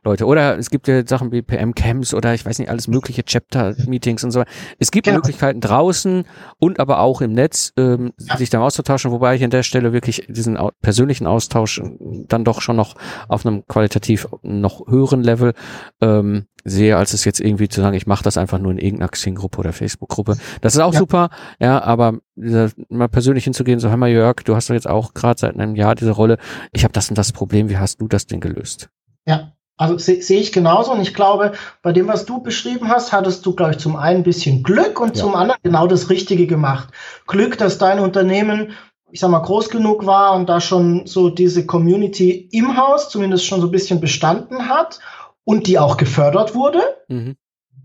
Leute. 0.03 0.25
Oder 0.25 0.57
es 0.57 0.69
gibt 0.69 0.88
ja 0.88 1.05
Sachen 1.05 1.31
wie 1.31 1.41
PM-Camps 1.41 2.13
oder 2.13 2.33
ich 2.33 2.45
weiß 2.45 2.60
nicht, 2.60 2.69
alles 2.69 2.88
mögliche 2.88 3.24
Chapter-Meetings 3.24 4.24
und 4.24 4.31
so. 4.31 4.43
Es 4.79 4.91
gibt 4.91 5.05
genau. 5.05 5.17
Möglichkeiten 5.17 5.62
draußen 5.62 6.25
und 6.60 6.79
aber 6.79 7.00
auch 7.00 7.22
im 7.22 7.31
Netz, 7.31 7.74
ähm, 7.77 8.13
ja. 8.19 8.38
sich 8.38 8.50
da 8.50 8.62
auszutauschen, 8.62 9.12
wobei 9.12 9.36
ich 9.36 9.43
an 9.43 9.50
der 9.50 9.63
Stelle 9.63 9.93
wirklich 9.93 10.25
diesen 10.27 10.57
persönlichen 10.81 11.27
Austausch 11.27 11.81
dann 12.27 12.43
doch 12.43 12.62
schon 12.62 12.75
noch 12.75 12.95
auf 13.27 13.45
einem 13.45 13.65
qualitativ 13.67 14.27
noch 14.41 14.88
höheren 14.88 15.24
Level 15.24 15.53
ähm, 16.01 16.45
sehe, 16.65 16.98
als 16.98 17.13
es 17.13 17.25
jetzt 17.25 17.39
irgendwie 17.39 17.67
zu 17.67 17.81
sagen, 17.81 17.95
ich 17.95 18.07
mache 18.07 18.24
das 18.24 18.38
einfach 18.38 18.60
nur 18.60 18.72
in 18.72 18.77
irgendeiner 18.77 19.10
Xing-Gruppe 19.10 19.60
oder 19.60 19.74
Facebook-Gruppe. 19.74 20.38
Das 20.62 20.75
ist 20.75 20.79
auch 20.79 20.93
ja. 20.93 21.00
super, 21.00 21.29
ja, 21.60 21.81
aber 21.81 22.19
mal 22.36 23.10
persönlich 23.10 23.43
hinzugehen, 23.43 23.79
so, 23.79 23.89
hör 23.89 23.98
mal 23.98 24.10
Jörg, 24.10 24.38
du 24.45 24.55
hast 24.55 24.69
doch 24.69 24.74
jetzt 24.74 24.88
auch 24.88 25.13
gerade 25.13 25.39
seit 25.39 25.55
einem 25.57 25.75
Jahr 25.75 25.95
diese 25.95 26.12
Rolle, 26.12 26.38
ich 26.72 26.83
habe 26.83 26.93
das 26.93 27.10
und 27.10 27.17
das 27.17 27.31
Problem, 27.31 27.69
wie 27.69 27.77
hast 27.77 28.01
du 28.01 28.07
das 28.07 28.27
denn 28.27 28.39
gelöst? 28.39 28.89
Ja, 29.25 29.53
also 29.77 29.98
sehe 29.98 30.22
seh 30.22 30.38
ich 30.38 30.51
genauso 30.51 30.92
und 30.92 31.01
ich 31.01 31.13
glaube, 31.13 31.53
bei 31.82 31.92
dem, 31.92 32.08
was 32.08 32.25
du 32.25 32.42
beschrieben 32.42 32.89
hast, 32.89 33.12
hattest 33.12 33.46
du, 33.46 33.56
glaube 33.56 33.72
ich, 33.72 33.77
zum 33.80 33.96
einen 33.96 34.20
ein 34.20 34.24
bisschen 34.24 34.63
Glück 34.63 35.00
und 35.00 35.15
ja. 35.15 35.24
zum 35.24 35.36
anderen 35.36 35.60
genau 35.63 35.88
das 35.88 36.10
Richtige 36.10 36.48
gemacht. 36.48 36.89
Glück, 37.27 37.58
dass 37.58 37.80
dein 37.80 38.00
Unternehmen, 38.00 38.74
ich 39.12 39.20
sag 39.20 39.32
mal, 39.32 39.39
groß 39.39 39.70
genug 39.70 40.06
war 40.06 40.36
und 40.36 40.48
da 40.48 40.62
schon 40.62 41.08
so 41.08 41.30
diese 41.30 41.65
Community 41.65 42.50
im 42.51 42.77
Haus 42.77 43.10
zumindest 43.10 43.46
schon 43.46 43.62
so 43.62 43.68
ein 43.68 43.72
bisschen 43.72 44.00
bestanden 44.00 44.70
hat 44.70 45.00
und 45.44 45.68
die 45.68 45.80
auch 45.80 45.98
gefördert 45.98 46.53
wurde. 46.53 46.82
Mhm. 47.08 47.36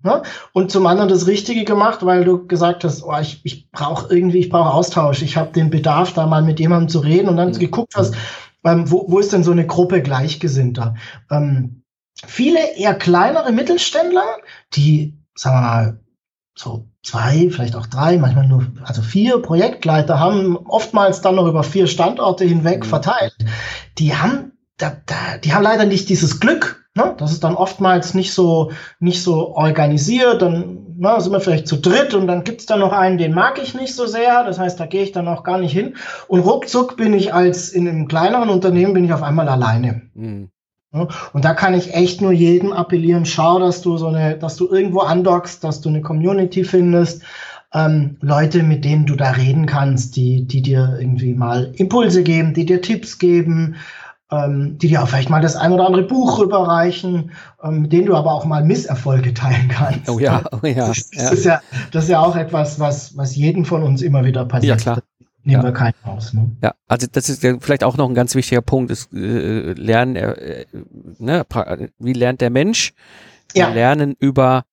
Ja? 0.05 0.23
Und 0.53 0.71
zum 0.71 0.87
anderen 0.87 1.09
das 1.09 1.27
Richtige 1.27 1.65
gemacht, 1.65 2.05
weil 2.05 2.25
du 2.25 2.47
gesagt 2.47 2.85
hast, 2.85 3.03
oh, 3.03 3.17
ich, 3.21 3.41
ich 3.45 3.71
brauche 3.71 4.15
irgendwie, 4.15 4.39
ich 4.39 4.51
brauche 4.51 4.73
Austausch, 4.73 5.23
ich 5.23 5.37
habe 5.37 5.53
den 5.53 5.71
Bedarf, 5.71 6.13
da 6.13 6.27
mal 6.27 6.43
mit 6.43 6.61
jemandem 6.61 6.89
zu 6.89 7.01
reden 7.01 7.29
und 7.29 7.37
dann 7.37 7.49
mhm. 7.49 7.59
geguckt 7.59 7.95
hast, 7.97 8.15
ähm, 8.65 8.91
wo, 8.91 9.07
wo 9.09 9.19
ist 9.19 9.33
denn 9.33 9.45
so 9.45 9.53
eine 9.53 9.67
Gruppe 9.67 10.03
Gleichgesinnter? 10.03 10.95
Ähm, 11.31 11.83
viele 12.27 12.77
eher 12.77 12.95
kleinere 12.95 13.53
Mittelständler, 13.53 14.39
die, 14.75 15.19
sagen 15.35 15.57
wir 15.57 15.61
mal, 15.61 16.01
so 16.57 16.89
zwei, 17.03 17.49
vielleicht 17.51 17.77
auch 17.77 17.87
drei, 17.87 18.19
manchmal 18.19 18.49
nur, 18.49 18.67
also 18.83 19.01
vier 19.01 19.41
Projektleiter 19.41 20.19
haben 20.19 20.57
oftmals 20.57 21.21
dann 21.21 21.37
noch 21.37 21.47
über 21.47 21.63
vier 21.63 21.87
Standorte 21.87 22.45
hinweg 22.45 22.81
mhm. 22.81 22.89
verteilt. 22.89 23.37
Die 23.99 24.17
haben, 24.17 24.53
da, 24.77 24.97
da, 25.07 25.39
die 25.43 25.55
haben 25.55 25.63
leider 25.63 25.85
nicht 25.85 26.09
dieses 26.09 26.41
Glück. 26.41 26.85
Ne? 26.95 27.15
Das 27.19 27.31
ist 27.33 27.45
dann 27.45 27.55
oftmals 27.55 28.15
nicht 28.15 28.33
so, 28.33 28.73
nicht 28.99 29.23
so 29.23 29.55
organisiert. 29.55 30.43
Dann 30.43 30.78
na, 31.01 31.21
sind 31.21 31.33
wir 31.33 31.41
vielleicht 31.41 31.69
zu 31.69 31.77
dritt 31.77 32.13
und 32.13 32.27
dann 32.27 32.43
gibt's 32.43 32.67
da 32.67 32.77
noch 32.77 32.93
einen, 32.93 33.19
den 33.19 33.33
mag 33.33 33.61
ich 33.63 33.75
nicht 33.75 33.95
so 33.95 34.07
sehr. 34.07 34.45
Das 34.45 34.59
heißt, 34.59 34.79
da 34.81 34.87
gehe 34.87 35.05
ich 35.05 35.13
dann 35.13 35.29
auch 35.29 35.45
gar 35.45 35.59
nicht 35.59 35.73
hin. 35.73 35.95
Und 36.27 36.41
ruckzuck 36.41 36.97
bin 36.97 37.15
ich 37.15 37.33
als 37.33 37.71
in 37.71 37.89
einem 37.89 38.09
kleineren 38.09 38.51
Unternehmen 38.51 38.95
bin 38.95 39.05
ich 39.05 39.13
auf 39.13 39.23
einmal 39.23 39.49
alleine. 39.49 40.03
Mhm. 40.15 40.51
Und 40.91 41.45
da 41.45 41.55
kann 41.55 41.75
ich 41.75 41.95
echt 41.95 42.21
nur 42.21 42.33
jedem 42.33 42.73
appellieren, 42.73 43.27
schau, 43.27 43.59
dass 43.59 43.83
du 43.83 43.97
so 43.99 44.09
eine, 44.09 44.37
dass 44.39 44.57
du 44.57 44.69
irgendwo 44.69 45.01
andockst, 45.01 45.63
dass 45.63 45.81
du 45.81 45.91
eine 45.91 46.01
Community 46.01 46.65
findest, 46.65 47.23
ähm, 47.75 48.17
Leute, 48.21 48.63
mit 48.63 48.85
denen 48.85 49.05
du 49.05 49.15
da 49.15 49.33
reden 49.33 49.67
kannst, 49.67 50.17
die, 50.17 50.47
die 50.47 50.63
dir 50.63 50.97
irgendwie 50.99 51.35
mal 51.35 51.73
Impulse 51.77 52.23
geben, 52.23 52.55
die 52.55 52.65
dir 52.65 52.81
Tipps 52.81 53.19
geben, 53.19 53.77
ähm, 54.31 54.77
die 54.79 54.89
dir 54.89 55.03
auch 55.03 55.09
vielleicht 55.09 55.31
mal 55.31 55.41
das 55.41 55.57
ein 55.57 55.73
oder 55.73 55.87
andere 55.87 56.03
Buch 56.03 56.39
rüberreichen, 56.39 57.33
ähm, 57.63 57.83
mit 57.83 57.93
denen 57.93 58.07
du 58.07 58.15
aber 58.15 58.33
auch 58.33 58.45
mal 58.45 58.65
Misserfolge 58.65 59.33
teilen 59.35 59.69
kannst. 59.69 60.09
Oh 60.09 60.19
ja, 60.19 60.43
oh 60.53 60.67
ja. 60.67 60.89
Das, 60.89 61.11
das 61.11 61.23
ja. 61.23 61.31
ist 61.31 61.45
ja, 61.45 61.61
das 61.93 62.05
ist 62.05 62.11
ja 62.11 62.21
auch 62.21 62.37
etwas, 62.37 62.79
was, 62.79 63.17
was 63.17 63.37
jeden 63.37 63.65
von 63.65 63.83
uns 63.83 64.03
immer 64.03 64.25
wieder 64.25 64.45
passiert. 64.45 64.79
Ja, 64.81 64.95
klar. 64.95 65.03
Nehmen 65.45 65.63
ja. 65.63 65.69
wir 65.69 65.73
keinen 65.73 65.95
aus. 66.05 66.35
Ne? 66.35 66.51
Ja, 66.63 66.75
also 66.89 67.07
das 67.11 67.31
ist 67.31 67.43
ja 67.43 67.57
vielleicht 67.59 67.85
auch 67.85 67.97
noch 67.97 68.09
ein 68.09 68.15
ganz 68.15 68.35
wichtiger 68.35 68.61
Punkt, 68.61 68.91
ist 68.91 69.13
äh, 69.15 69.73
Lernen, 69.73 70.17
äh, 70.17 70.67
ne, 71.19 71.47
wie 71.99 72.13
lernt 72.13 72.43
der 72.43 72.51
Mensch? 72.51 72.93
Wir 73.55 73.63
ja. 73.63 73.69
lernen 73.71 74.15
über 74.19 74.65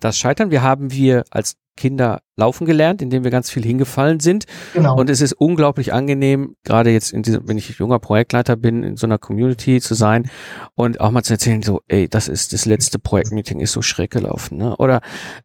das 0.00 0.16
Scheitern. 0.18 0.50
Wir 0.50 0.62
haben 0.62 0.92
wir 0.92 1.24
als 1.30 1.56
Kinder 1.76 2.20
laufen 2.36 2.66
gelernt, 2.66 3.00
indem 3.00 3.24
wir 3.24 3.30
ganz 3.30 3.50
viel 3.50 3.62
hingefallen 3.62 4.20
sind. 4.20 4.44
Genau. 4.72 4.96
Und 4.96 5.08
es 5.08 5.20
ist 5.20 5.34
unglaublich 5.34 5.92
angenehm, 5.92 6.56
gerade 6.64 6.90
jetzt 6.90 7.12
in 7.12 7.22
diesem, 7.22 7.46
wenn 7.48 7.58
ich 7.58 7.78
junger 7.78 7.98
Projektleiter 7.98 8.56
bin, 8.56 8.82
in 8.82 8.96
so 8.96 9.06
einer 9.06 9.18
Community 9.18 9.80
zu 9.80 9.94
sein 9.94 10.28
und 10.74 11.00
auch 11.00 11.10
mal 11.10 11.22
zu 11.22 11.34
erzählen, 11.34 11.62
so, 11.62 11.80
ey, 11.88 12.08
das 12.08 12.28
ist 12.28 12.52
das 12.52 12.66
letzte 12.66 12.98
Projektmeeting, 12.98 13.60
ist 13.60 13.72
so 13.72 13.82
schräg 13.82 14.10
gelaufen. 14.10 14.58
Ne? 14.58 14.76
Oder 14.76 15.00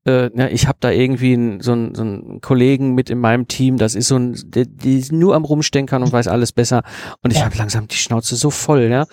äh, 0.05 0.29
ne, 0.33 0.49
ich 0.49 0.67
habe 0.67 0.77
da 0.81 0.89
irgendwie 0.89 1.33
einen, 1.33 1.61
so, 1.61 1.73
einen, 1.73 1.93
so 1.93 2.01
einen 2.01 2.41
Kollegen 2.41 2.95
mit 2.95 3.09
in 3.09 3.19
meinem 3.19 3.47
Team, 3.47 3.77
das 3.77 3.93
ist 3.93 4.07
so 4.07 4.17
ein, 4.17 4.35
der, 4.45 4.65
ist 4.83 5.11
nur 5.11 5.35
am 5.35 5.45
Rumstenkern 5.45 6.01
und 6.01 6.11
weiß 6.11 6.27
alles 6.27 6.51
besser. 6.51 6.83
Und 7.21 7.31
ich 7.31 7.39
ja. 7.39 7.45
habe 7.45 7.55
langsam 7.57 7.87
die 7.87 7.95
Schnauze 7.95 8.35
so 8.35 8.49
voll, 8.49 8.83
ja. 8.83 9.05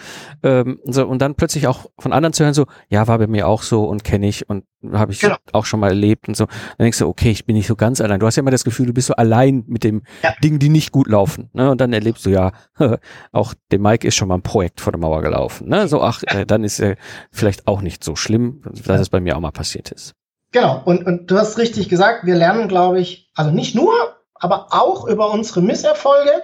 Ähm, 0.42 0.78
so, 0.84 1.06
und 1.06 1.20
dann 1.20 1.34
plötzlich 1.34 1.66
auch 1.66 1.86
von 1.98 2.12
anderen 2.12 2.32
zu 2.32 2.44
hören, 2.44 2.54
so, 2.54 2.66
ja, 2.88 3.06
war 3.06 3.18
bei 3.18 3.26
mir 3.26 3.46
auch 3.46 3.62
so 3.62 3.84
und 3.84 4.02
kenne 4.02 4.26
ich 4.26 4.48
und 4.48 4.64
habe 4.92 5.12
ich 5.12 5.20
genau. 5.20 5.36
auch 5.52 5.64
schon 5.64 5.80
mal 5.80 5.88
erlebt 5.88 6.28
und 6.28 6.36
so. 6.36 6.46
Dann 6.46 6.84
denkst 6.84 6.98
du, 6.98 7.08
okay, 7.08 7.30
ich 7.30 7.44
bin 7.44 7.56
nicht 7.56 7.65
so 7.66 7.76
ganz 7.76 8.00
allein. 8.00 8.20
Du 8.20 8.26
hast 8.26 8.36
ja 8.36 8.40
immer 8.40 8.50
das 8.50 8.64
Gefühl, 8.64 8.86
du 8.86 8.92
bist 8.92 9.08
so 9.08 9.14
allein 9.14 9.64
mit 9.66 9.84
dem 9.84 10.02
ja. 10.22 10.34
Dingen, 10.42 10.58
die 10.58 10.68
nicht 10.68 10.92
gut 10.92 11.08
laufen. 11.08 11.50
Ne? 11.52 11.70
Und 11.70 11.80
dann 11.80 11.92
erlebst 11.92 12.26
du 12.26 12.30
ja, 12.30 12.52
auch 13.32 13.54
der 13.70 13.78
Mike 13.78 14.06
ist 14.06 14.14
schon 14.14 14.28
mal 14.28 14.36
ein 14.36 14.42
Projekt 14.42 14.80
vor 14.80 14.92
der 14.92 15.00
Mauer 15.00 15.22
gelaufen. 15.22 15.68
Ne? 15.68 15.88
So, 15.88 16.02
ach, 16.02 16.22
äh, 16.26 16.46
dann 16.46 16.64
ist 16.64 16.80
er 16.80 16.96
vielleicht 17.30 17.66
auch 17.66 17.82
nicht 17.82 18.02
so 18.04 18.16
schlimm, 18.16 18.62
dass 18.86 19.00
es 19.00 19.08
bei 19.08 19.20
mir 19.20 19.36
auch 19.36 19.40
mal 19.40 19.52
passiert 19.52 19.90
ist. 19.90 20.14
Genau, 20.52 20.80
und, 20.84 21.04
und 21.04 21.30
du 21.30 21.36
hast 21.36 21.58
richtig 21.58 21.88
gesagt, 21.88 22.24
wir 22.24 22.34
lernen, 22.34 22.68
glaube 22.68 23.00
ich, 23.00 23.30
also 23.34 23.50
nicht 23.50 23.74
nur, 23.74 23.92
aber 24.34 24.68
auch 24.70 25.06
über 25.06 25.30
unsere 25.30 25.60
Misserfolge. 25.60 26.42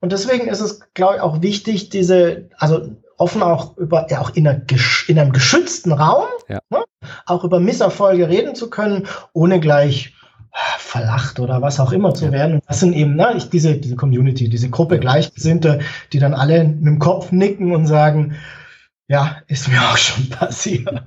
Und 0.00 0.12
deswegen 0.12 0.48
ist 0.48 0.60
es, 0.60 0.80
glaube 0.94 1.16
ich, 1.16 1.20
auch 1.20 1.42
wichtig, 1.42 1.90
diese, 1.90 2.48
also 2.56 2.88
offen 3.18 3.42
auch 3.42 3.76
über, 3.76 4.06
ja, 4.08 4.20
auch 4.20 4.30
in, 4.30 4.48
einer, 4.48 4.62
in 5.08 5.18
einem 5.18 5.32
geschützten 5.32 5.92
Raum, 5.92 6.24
ja. 6.48 6.60
ne, 6.70 6.82
auch 7.26 7.44
über 7.44 7.60
Misserfolge 7.60 8.28
reden 8.28 8.54
zu 8.54 8.70
können, 8.70 9.06
ohne 9.34 9.60
gleich 9.60 10.14
verlacht 10.52 11.38
oder 11.40 11.62
was 11.62 11.80
auch 11.80 11.92
immer 11.92 12.14
zu 12.14 12.32
werden. 12.32 12.56
Und 12.56 12.64
das 12.66 12.80
sind 12.80 12.92
eben 12.94 13.14
ne, 13.14 13.34
ich, 13.36 13.50
diese, 13.50 13.76
diese 13.76 13.96
Community, 13.96 14.48
diese 14.48 14.70
Gruppe 14.70 14.98
Gleichgesinnte, 14.98 15.80
die 16.12 16.18
dann 16.18 16.34
alle 16.34 16.64
mit 16.64 16.86
dem 16.86 16.98
Kopf 16.98 17.32
nicken 17.32 17.72
und 17.72 17.86
sagen, 17.86 18.36
ja, 19.08 19.38
ist 19.46 19.68
mir 19.68 19.80
auch 19.80 19.96
schon 19.96 20.28
passiert. 20.30 21.04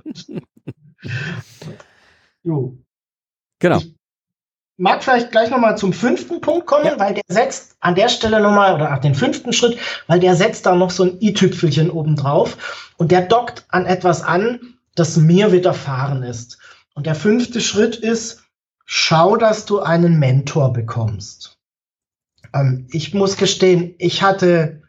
jo. 2.42 2.78
Genau. 3.58 3.78
Ich 3.78 3.94
mag 4.76 5.04
vielleicht 5.04 5.30
gleich 5.30 5.50
nochmal 5.50 5.78
zum 5.78 5.92
fünften 5.92 6.40
Punkt 6.40 6.66
kommen, 6.66 6.86
ja. 6.86 6.98
weil 6.98 7.14
der 7.14 7.22
setzt 7.28 7.76
an 7.80 7.94
der 7.94 8.08
Stelle 8.08 8.40
nochmal, 8.40 8.74
oder 8.74 8.90
nach 8.90 8.98
den 8.98 9.14
fünften 9.14 9.52
Schritt, 9.52 9.78
weil 10.06 10.20
der 10.20 10.34
setzt 10.34 10.66
da 10.66 10.74
noch 10.74 10.90
so 10.90 11.04
ein 11.04 11.20
i-Tüpfelchen 11.20 11.90
oben 11.90 12.16
drauf 12.16 12.92
und 12.96 13.12
der 13.12 13.22
dockt 13.22 13.64
an 13.68 13.86
etwas 13.86 14.22
an, 14.22 14.74
das 14.94 15.16
mir 15.16 15.52
widerfahren 15.52 16.22
ist. 16.22 16.58
Und 16.94 17.06
der 17.06 17.14
fünfte 17.14 17.60
Schritt 17.60 17.96
ist, 17.96 18.43
schau, 18.84 19.36
dass 19.36 19.64
du 19.66 19.80
einen 19.80 20.18
Mentor 20.18 20.72
bekommst. 20.72 21.58
Ähm, 22.52 22.86
ich 22.90 23.14
muss 23.14 23.36
gestehen, 23.36 23.94
ich 23.98 24.22
hatte 24.22 24.82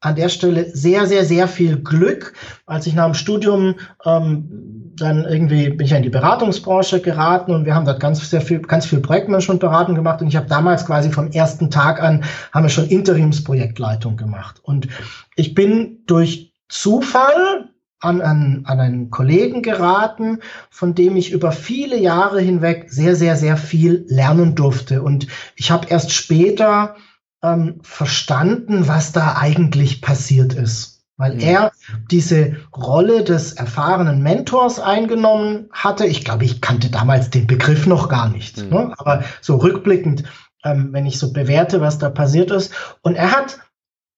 an 0.00 0.16
der 0.16 0.28
Stelle 0.28 0.68
sehr, 0.74 1.06
sehr, 1.06 1.24
sehr 1.24 1.46
viel 1.46 1.78
Glück, 1.78 2.34
als 2.66 2.86
ich 2.86 2.94
nach 2.94 3.04
dem 3.04 3.14
Studium 3.14 3.76
ähm, 4.04 4.92
dann 4.96 5.24
irgendwie 5.24 5.70
bin 5.70 5.86
ich 5.86 5.92
in 5.92 6.02
die 6.02 6.10
Beratungsbranche 6.10 7.00
geraten 7.00 7.54
und 7.54 7.64
wir 7.64 7.74
haben 7.74 7.86
dort 7.86 8.00
ganz 8.00 8.28
sehr 8.28 8.40
viel, 8.40 8.60
ganz 8.60 8.84
viel 8.84 9.00
Projektmanagement 9.00 9.60
beraten 9.60 9.94
gemacht 9.94 10.20
und 10.20 10.28
ich 10.28 10.36
habe 10.36 10.48
damals 10.48 10.84
quasi 10.84 11.10
vom 11.10 11.30
ersten 11.30 11.70
Tag 11.70 12.02
an 12.02 12.24
haben 12.52 12.64
wir 12.64 12.68
schon 12.68 12.88
Interimsprojektleitung 12.88 14.16
gemacht 14.16 14.60
und 14.62 14.88
ich 15.36 15.54
bin 15.54 16.00
durch 16.06 16.52
Zufall 16.68 17.70
an, 18.02 18.20
an, 18.20 18.62
an 18.66 18.80
einen 18.80 19.10
Kollegen 19.10 19.62
geraten, 19.62 20.40
von 20.70 20.94
dem 20.94 21.16
ich 21.16 21.32
über 21.32 21.52
viele 21.52 21.98
Jahre 21.98 22.40
hinweg 22.40 22.86
sehr, 22.90 23.16
sehr, 23.16 23.36
sehr 23.36 23.56
viel 23.56 24.04
lernen 24.08 24.54
durfte. 24.54 25.02
Und 25.02 25.28
ich 25.56 25.70
habe 25.70 25.88
erst 25.88 26.12
später 26.12 26.96
ähm, 27.42 27.80
verstanden, 27.82 28.88
was 28.88 29.12
da 29.12 29.36
eigentlich 29.36 30.02
passiert 30.02 30.52
ist. 30.52 31.02
Weil 31.16 31.34
mhm. 31.34 31.40
er 31.40 31.72
diese 32.10 32.56
Rolle 32.76 33.22
des 33.22 33.52
erfahrenen 33.52 34.22
Mentors 34.22 34.80
eingenommen 34.80 35.68
hatte. 35.70 36.06
Ich 36.06 36.24
glaube, 36.24 36.44
ich 36.44 36.60
kannte 36.60 36.90
damals 36.90 37.30
den 37.30 37.46
Begriff 37.46 37.86
noch 37.86 38.08
gar 38.08 38.28
nicht. 38.28 38.64
Mhm. 38.64 38.70
Ne? 38.70 38.94
Aber 38.98 39.22
so 39.40 39.56
rückblickend, 39.56 40.24
ähm, 40.64 40.88
wenn 40.92 41.06
ich 41.06 41.18
so 41.18 41.32
bewerte, 41.32 41.80
was 41.80 41.98
da 41.98 42.10
passiert 42.10 42.50
ist. 42.50 42.72
Und 43.02 43.14
er 43.14 43.30
hat 43.30 43.60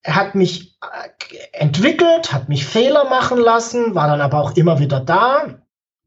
hat 0.04 0.34
mich 0.34 0.76
äh, 0.82 1.36
entwickelt, 1.52 2.32
hat 2.32 2.48
mich 2.48 2.66
Fehler 2.66 3.08
machen 3.08 3.38
lassen, 3.38 3.94
war 3.94 4.08
dann 4.08 4.20
aber 4.20 4.40
auch 4.40 4.56
immer 4.56 4.78
wieder 4.78 5.00
da. 5.00 5.46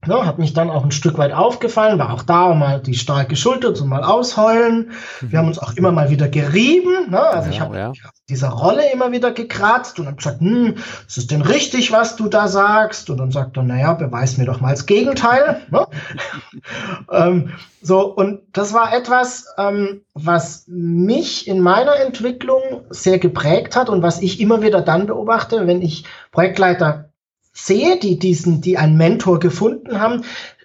Ne, 0.05 0.25
hat 0.25 0.37
mich 0.37 0.53
dann 0.53 0.69
auch 0.69 0.85
ein 0.85 0.91
Stück 0.91 1.17
weit 1.17 1.33
aufgefallen, 1.33 1.97
war 1.97 2.13
auch 2.13 2.21
da, 2.21 2.45
um 2.45 2.59
mal 2.59 2.79
die 2.79 2.93
starke 2.93 3.35
Schulter 3.35 3.73
zum 3.73 3.89
mal 3.89 4.03
ausheulen. 4.03 4.91
Wir 5.21 5.29
mhm. 5.29 5.37
haben 5.37 5.47
uns 5.47 5.59
auch 5.59 5.73
immer 5.73 5.91
mal 5.91 6.11
wieder 6.11 6.29
gerieben. 6.29 7.09
Ne? 7.09 7.19
Also 7.19 7.49
ja, 7.49 7.53
ich 7.53 7.59
habe 7.59 7.77
ja. 7.77 7.91
dieser 8.29 8.49
Rolle 8.49 8.91
immer 8.93 9.11
wieder 9.11 9.31
gekratzt 9.31 9.99
und 9.99 10.05
habe 10.05 10.17
gesagt, 10.17 10.39
hm, 10.39 10.75
ist 11.07 11.17
es 11.17 11.25
denn 11.25 11.41
richtig, 11.41 11.91
was 11.91 12.15
du 12.15 12.29
da 12.29 12.47
sagst? 12.47 13.09
Und 13.09 13.17
dann 13.17 13.31
sagt 13.31 13.57
er, 13.57 13.63
naja, 13.63 13.93
beweis 13.93 14.37
mir 14.37 14.45
doch 14.45 14.61
mal 14.61 14.69
das 14.69 14.85
Gegenteil. 14.85 15.61
Ne? 15.71 15.87
ähm, 17.11 17.53
so, 17.81 18.01
und 18.01 18.41
das 18.53 18.73
war 18.73 18.93
etwas, 18.93 19.47
ähm, 19.57 20.01
was 20.13 20.65
mich 20.67 21.47
in 21.47 21.59
meiner 21.59 21.95
Entwicklung 21.95 22.61
sehr 22.91 23.17
geprägt 23.17 23.75
hat 23.75 23.89
und 23.89 24.03
was 24.03 24.21
ich 24.21 24.39
immer 24.39 24.61
wieder 24.61 24.81
dann 24.81 25.07
beobachte, 25.07 25.65
wenn 25.65 25.81
ich 25.81 26.05
Projektleiter 26.31 27.09
sehe, 27.57 27.99
die 27.99 28.19
diesen, 28.19 28.61
die 28.61 28.77
einen 28.77 28.97
Mentor 28.97 29.39
gefunden 29.39 29.99
haben, 29.99 30.23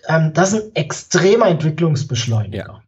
ähm, 0.08 0.32
das 0.34 0.52
ist 0.52 0.64
ein 0.64 0.74
extremer 0.74 1.46
Entwicklungsbeschleuniger. 1.46 2.66
Ja. 2.66 2.82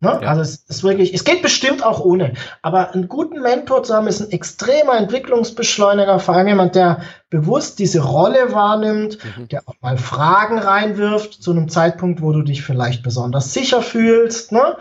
Ne? 0.00 0.18
Ja. 0.22 0.28
Also 0.28 0.42
es 0.42 0.56
ist 0.68 0.82
wirklich, 0.82 1.14
es 1.14 1.24
geht 1.24 1.40
bestimmt 1.40 1.82
auch 1.82 2.00
ohne, 2.00 2.34
aber 2.60 2.92
einen 2.92 3.08
guten 3.08 3.40
Mentor 3.40 3.82
zu 3.82 3.94
haben, 3.94 4.08
ist 4.08 4.20
ein 4.20 4.30
extremer 4.30 4.98
Entwicklungsbeschleuniger, 4.98 6.18
vor 6.18 6.34
allem 6.34 6.48
jemand, 6.48 6.74
der 6.74 7.00
bewusst 7.30 7.78
diese 7.78 8.00
Rolle 8.00 8.52
wahrnimmt, 8.52 9.18
mhm. 9.36 9.48
der 9.48 9.62
auch 9.66 9.74
mal 9.80 9.96
Fragen 9.96 10.58
reinwirft 10.58 11.42
zu 11.42 11.50
einem 11.52 11.70
Zeitpunkt, 11.70 12.20
wo 12.20 12.32
du 12.32 12.42
dich 12.42 12.62
vielleicht 12.62 13.02
besonders 13.02 13.54
sicher 13.54 13.80
fühlst, 13.80 14.52
ne? 14.52 14.76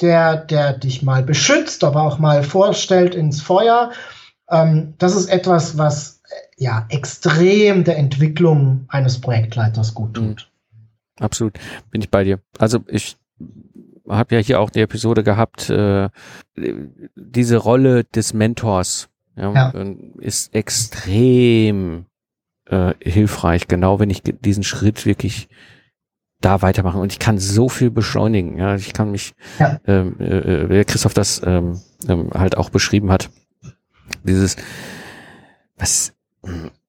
der, 0.00 0.36
der 0.36 0.72
dich 0.72 1.02
mal 1.02 1.22
beschützt, 1.22 1.84
aber 1.84 2.02
auch 2.02 2.18
mal 2.18 2.42
vorstellt 2.42 3.14
ins 3.14 3.40
Feuer. 3.40 3.92
Ähm, 4.50 4.94
das 4.98 5.14
ist 5.14 5.28
etwas, 5.28 5.78
was 5.78 6.15
ja 6.56 6.86
extrem 6.88 7.84
der 7.84 7.98
Entwicklung 7.98 8.84
eines 8.88 9.20
Projektleiters 9.20 9.94
gut 9.94 10.10
mhm. 10.10 10.36
tut. 10.36 10.50
Absolut, 11.18 11.58
bin 11.90 12.02
ich 12.02 12.10
bei 12.10 12.24
dir. 12.24 12.40
Also 12.58 12.80
ich 12.88 13.16
habe 14.08 14.34
ja 14.34 14.40
hier 14.40 14.60
auch 14.60 14.70
die 14.70 14.80
Episode 14.80 15.24
gehabt, 15.24 15.70
äh, 15.70 16.08
diese 17.16 17.56
Rolle 17.56 18.04
des 18.04 18.34
Mentors 18.34 19.08
ja, 19.36 19.52
ja. 19.52 19.84
ist 20.18 20.54
extrem 20.54 22.06
äh, 22.66 22.94
hilfreich, 23.02 23.68
genau 23.68 23.98
wenn 23.98 24.10
ich 24.10 24.22
diesen 24.22 24.62
Schritt 24.62 25.06
wirklich 25.06 25.48
da 26.40 26.62
weitermachen 26.62 27.00
und 27.00 27.12
ich 27.12 27.18
kann 27.18 27.38
so 27.38 27.68
viel 27.68 27.90
beschleunigen. 27.90 28.58
Ja, 28.58 28.76
ich 28.76 28.92
kann 28.92 29.10
mich, 29.10 29.34
ja. 29.58 29.80
ähm, 29.86 30.20
äh, 30.20 30.68
wie 30.68 30.84
Christoph 30.84 31.14
das 31.14 31.42
ähm, 31.44 31.80
ähm, 32.08 32.30
halt 32.34 32.56
auch 32.56 32.70
beschrieben 32.70 33.10
hat, 33.10 33.30
dieses 34.22 34.56
was 35.76 36.15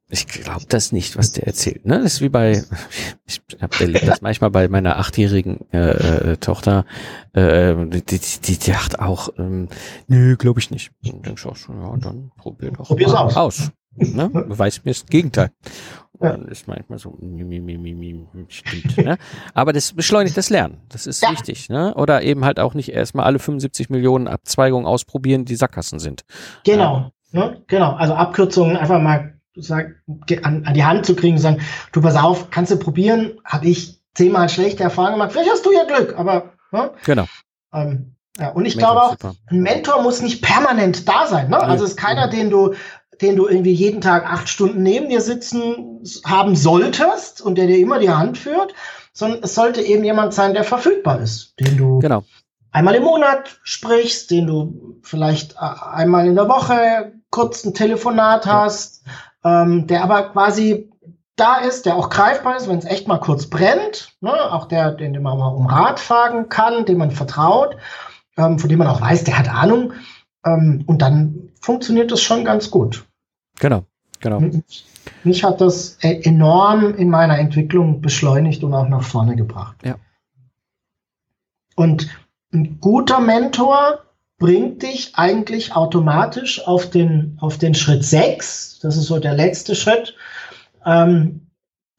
ich 0.10 0.28
glaube 0.28 0.66
das 0.70 0.92
nicht, 0.92 1.18
was 1.18 1.34
der 1.34 1.48
erzählt. 1.48 1.86
Ne? 1.86 2.02
Das 2.02 2.14
ist 2.14 2.22
wie 2.22 2.30
bei, 2.30 2.64
ich 3.26 3.42
habe 3.62 3.76
erlebt 3.80 4.08
das 4.08 4.22
manchmal 4.22 4.52
bei 4.52 4.68
meiner 4.70 4.98
achtjährigen 4.98 5.70
äh, 5.72 6.32
äh, 6.32 6.38
Tochter, 6.38 6.86
äh, 7.34 7.76
die, 7.76 8.02
die, 8.04 8.20
die, 8.20 8.58
die 8.58 8.72
dachte 8.72 9.02
auch, 9.02 9.30
ähm, 9.38 9.68
nö, 10.08 10.38
glaube 10.38 10.60
ich 10.60 10.72
nicht. 10.72 10.92
Und 11.06 11.28
dann 11.28 11.36
schaust 11.36 11.68
du, 11.68 11.74
ja, 11.74 11.98
dann 11.98 12.32
probier 12.38 12.72
doch 12.72 12.88
Probier's 12.88 13.14
aus. 13.14 13.36
aus. 13.36 13.72
Ne? 13.96 14.30
Beweis 14.48 14.84
mir 14.86 14.92
das 14.92 15.06
Gegenteil. 15.06 15.52
Und 16.14 16.30
dann 16.30 16.48
ist 16.48 16.68
manchmal 16.68 17.00
so, 17.00 17.18
stimmt. 18.48 18.98
Ne? 18.98 19.18
Aber 19.54 19.74
das 19.74 19.94
beschleunigt 19.94 20.38
das 20.38 20.50
Lernen. 20.50 20.82
Das 20.90 21.06
ist 21.06 21.22
ja. 21.22 21.32
wichtig. 21.32 21.70
Ne? 21.70 21.94
Oder 21.96 22.24
eben 22.24 22.46
halt 22.46 22.60
auch 22.60 22.74
nicht 22.74 22.90
erstmal 22.90 23.26
alle 23.26 23.40
75 23.40 23.90
Millionen 23.90 24.28
Abzweigungen 24.28 24.88
ausprobieren, 24.88 25.46
die 25.46 25.56
Sackgassen 25.56 26.00
sind. 26.00 26.24
Genau. 26.64 27.12
Ne? 27.32 27.62
Genau, 27.68 27.94
also 27.94 28.14
Abkürzungen 28.14 28.78
einfach 28.78 29.02
mal 29.02 29.37
an, 29.70 30.64
an 30.66 30.74
die 30.74 30.86
Hand 30.86 31.06
zu 31.06 31.16
kriegen 31.16 31.36
und 31.36 31.42
sagen, 31.42 31.62
du 31.92 32.02
pass 32.02 32.16
auf, 32.16 32.50
kannst 32.50 32.72
du 32.72 32.78
probieren, 32.78 33.40
habe 33.44 33.68
ich 33.68 34.00
zehnmal 34.16 34.50
schlechte 34.50 34.84
Erfahrungen 34.84 35.14
gemacht, 35.14 35.32
vielleicht 35.32 35.52
hast 35.52 35.66
du 35.66 35.72
ja 35.72 35.84
Glück, 35.84 36.18
aber 36.18 36.54
ne? 36.72 36.92
genau. 37.06 37.26
Ähm, 37.74 38.16
ja, 38.40 38.50
und 38.50 38.66
ich 38.66 38.76
Mentor, 38.76 38.94
glaube 38.94 39.06
auch, 39.06 39.12
super. 39.12 39.36
ein 39.48 39.62
Mentor 39.62 40.04
muss 40.04 40.22
nicht 40.22 40.44
permanent 40.44 41.08
da 41.08 41.26
sein. 41.28 41.50
Ne? 41.50 41.60
Also 41.60 41.86
ist 41.86 41.98
keiner, 41.98 42.28
den 42.28 42.52
du, 42.52 42.76
den 43.20 43.36
du 43.36 43.48
irgendwie 43.48 43.72
jeden 43.72 44.00
Tag 44.00 44.32
acht 44.32 44.48
Stunden 44.48 44.84
neben 44.84 45.10
dir 45.10 45.22
sitzen 45.22 46.04
haben 46.24 46.56
solltest 46.56 47.42
und 47.42 47.58
der 47.58 47.66
dir 47.66 47.80
immer 47.80 48.00
die 48.00 48.12
Hand 48.12 48.38
führt, 48.38 48.76
sondern 49.12 49.42
es 49.42 49.56
sollte 49.56 49.82
eben 49.82 50.04
jemand 50.04 50.36
sein, 50.36 50.54
der 50.54 50.64
verfügbar 50.64 51.20
ist, 51.20 51.56
den 51.60 51.78
du 51.78 51.98
genau 52.00 52.24
einmal 52.78 52.96
im 52.96 53.04
Monat 53.04 53.60
sprichst, 53.64 54.30
den 54.30 54.46
du 54.46 55.00
vielleicht 55.02 55.54
äh, 55.54 55.94
einmal 55.94 56.28
in 56.28 56.36
der 56.36 56.48
Woche 56.48 57.14
kurz 57.32 57.64
ein 57.66 57.74
Telefonat 57.74 58.46
hast, 58.46 59.04
ja. 59.06 59.12
Ähm, 59.44 59.88
der 59.88 60.04
aber 60.04 60.30
quasi 60.30 60.90
da 61.38 61.58
ist, 61.58 61.86
der 61.86 61.96
auch 61.96 62.10
greifbar 62.10 62.58
ist, 62.58 62.68
wenn 62.68 62.80
es 62.80 62.86
echt 62.86 63.08
mal 63.08 63.20
kurz 63.20 63.46
brennt, 63.46 64.16
ne? 64.22 64.34
auch 64.52 64.66
der, 64.66 64.92
den, 64.92 65.14
den 65.14 65.22
man 65.22 65.38
mal 65.38 65.50
um 65.50 65.68
Rat 65.68 66.00
fragen 66.00 66.50
kann, 66.50 66.86
dem 66.86 66.98
man 66.98 67.12
vertraut, 67.12 67.78
ähm, 68.38 68.60
von 68.60 68.70
dem 68.70 68.80
man 68.80 68.88
auch 68.88 69.02
weiß, 69.02 69.24
der 69.24 69.38
hat 69.38 69.48
Ahnung. 69.48 69.94
Ähm, 70.46 70.84
und 70.88 71.02
dann 71.02 71.50
funktioniert 71.62 72.12
das 72.12 72.22
schon 72.22 72.44
ganz 72.44 72.72
gut. 72.72 73.06
Genau, 73.60 73.84
genau. 74.20 74.42
Mich 75.24 75.44
hat 75.44 75.62
das 75.62 75.98
e-, 76.02 76.22
enorm 76.24 76.96
in 76.96 77.10
meiner 77.10 77.38
Entwicklung 77.38 78.02
beschleunigt 78.02 78.64
und 78.64 78.74
auch 78.74 78.88
nach 78.88 79.04
vorne 79.04 79.36
gebracht. 79.36 79.78
Ja. 79.84 79.96
Und 81.76 82.10
ein 82.52 82.80
guter 82.80 83.20
Mentor 83.20 84.00
bringt 84.38 84.84
dich 84.84 85.16
eigentlich 85.16 85.74
automatisch 85.74 86.66
auf 86.66 86.90
den, 86.90 87.38
auf 87.42 87.58
den 87.58 87.74
Schritt 87.74 88.06
6. 88.06 88.80
Das 88.80 88.98
ist 88.98 89.08
so 89.08 89.20
der 89.20 89.34
letzte 89.34 89.76
Schritt. 89.76 90.16
Ähm, 90.86 91.48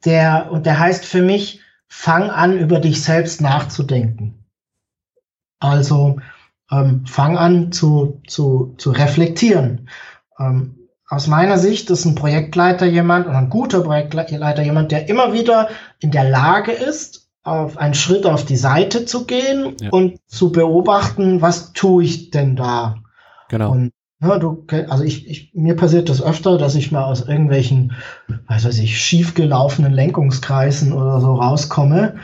der, 0.05 0.49
und 0.51 0.65
der 0.65 0.79
heißt 0.79 1.05
für 1.05 1.21
mich, 1.21 1.61
fang 1.87 2.29
an, 2.29 2.57
über 2.57 2.79
dich 2.79 3.03
selbst 3.03 3.41
nachzudenken. 3.41 4.45
Also 5.59 6.19
ähm, 6.71 7.05
fang 7.05 7.37
an 7.37 7.71
zu, 7.71 8.21
zu, 8.27 8.75
zu 8.77 8.91
reflektieren. 8.91 9.89
Ähm, 10.39 10.87
aus 11.07 11.27
meiner 11.27 11.57
Sicht 11.57 11.89
ist 11.89 12.05
ein 12.05 12.15
Projektleiter 12.15 12.85
jemand 12.85 13.27
oder 13.27 13.39
ein 13.39 13.49
guter 13.49 13.81
Projektleiter 13.81 14.61
jemand, 14.61 14.91
der 14.91 15.09
immer 15.09 15.33
wieder 15.33 15.69
in 15.99 16.11
der 16.11 16.29
Lage 16.29 16.71
ist, 16.71 17.28
auf 17.43 17.77
einen 17.77 17.93
Schritt 17.93 18.25
auf 18.25 18.45
die 18.45 18.57
Seite 18.57 19.05
zu 19.05 19.25
gehen 19.25 19.75
ja. 19.81 19.89
und 19.91 20.19
zu 20.27 20.51
beobachten, 20.51 21.41
was 21.41 21.73
tue 21.73 22.03
ich 22.03 22.31
denn 22.31 22.55
da? 22.55 22.95
Genau. 23.49 23.71
Und 23.71 23.91
Ja, 24.21 24.37
du, 24.37 24.65
also 24.89 25.03
ich, 25.03 25.27
ich, 25.29 25.51
mir 25.53 25.75
passiert 25.75 26.09
das 26.09 26.21
öfter, 26.21 26.57
dass 26.57 26.75
ich 26.75 26.91
mal 26.91 27.05
aus 27.05 27.27
irgendwelchen, 27.27 27.93
weiß 28.47 28.65
weiß 28.65 28.79
ich, 28.79 28.99
schiefgelaufenen 28.99 29.93
Lenkungskreisen 29.93 30.91
oder 30.91 31.21
so 31.21 31.35
rauskomme 31.35 32.15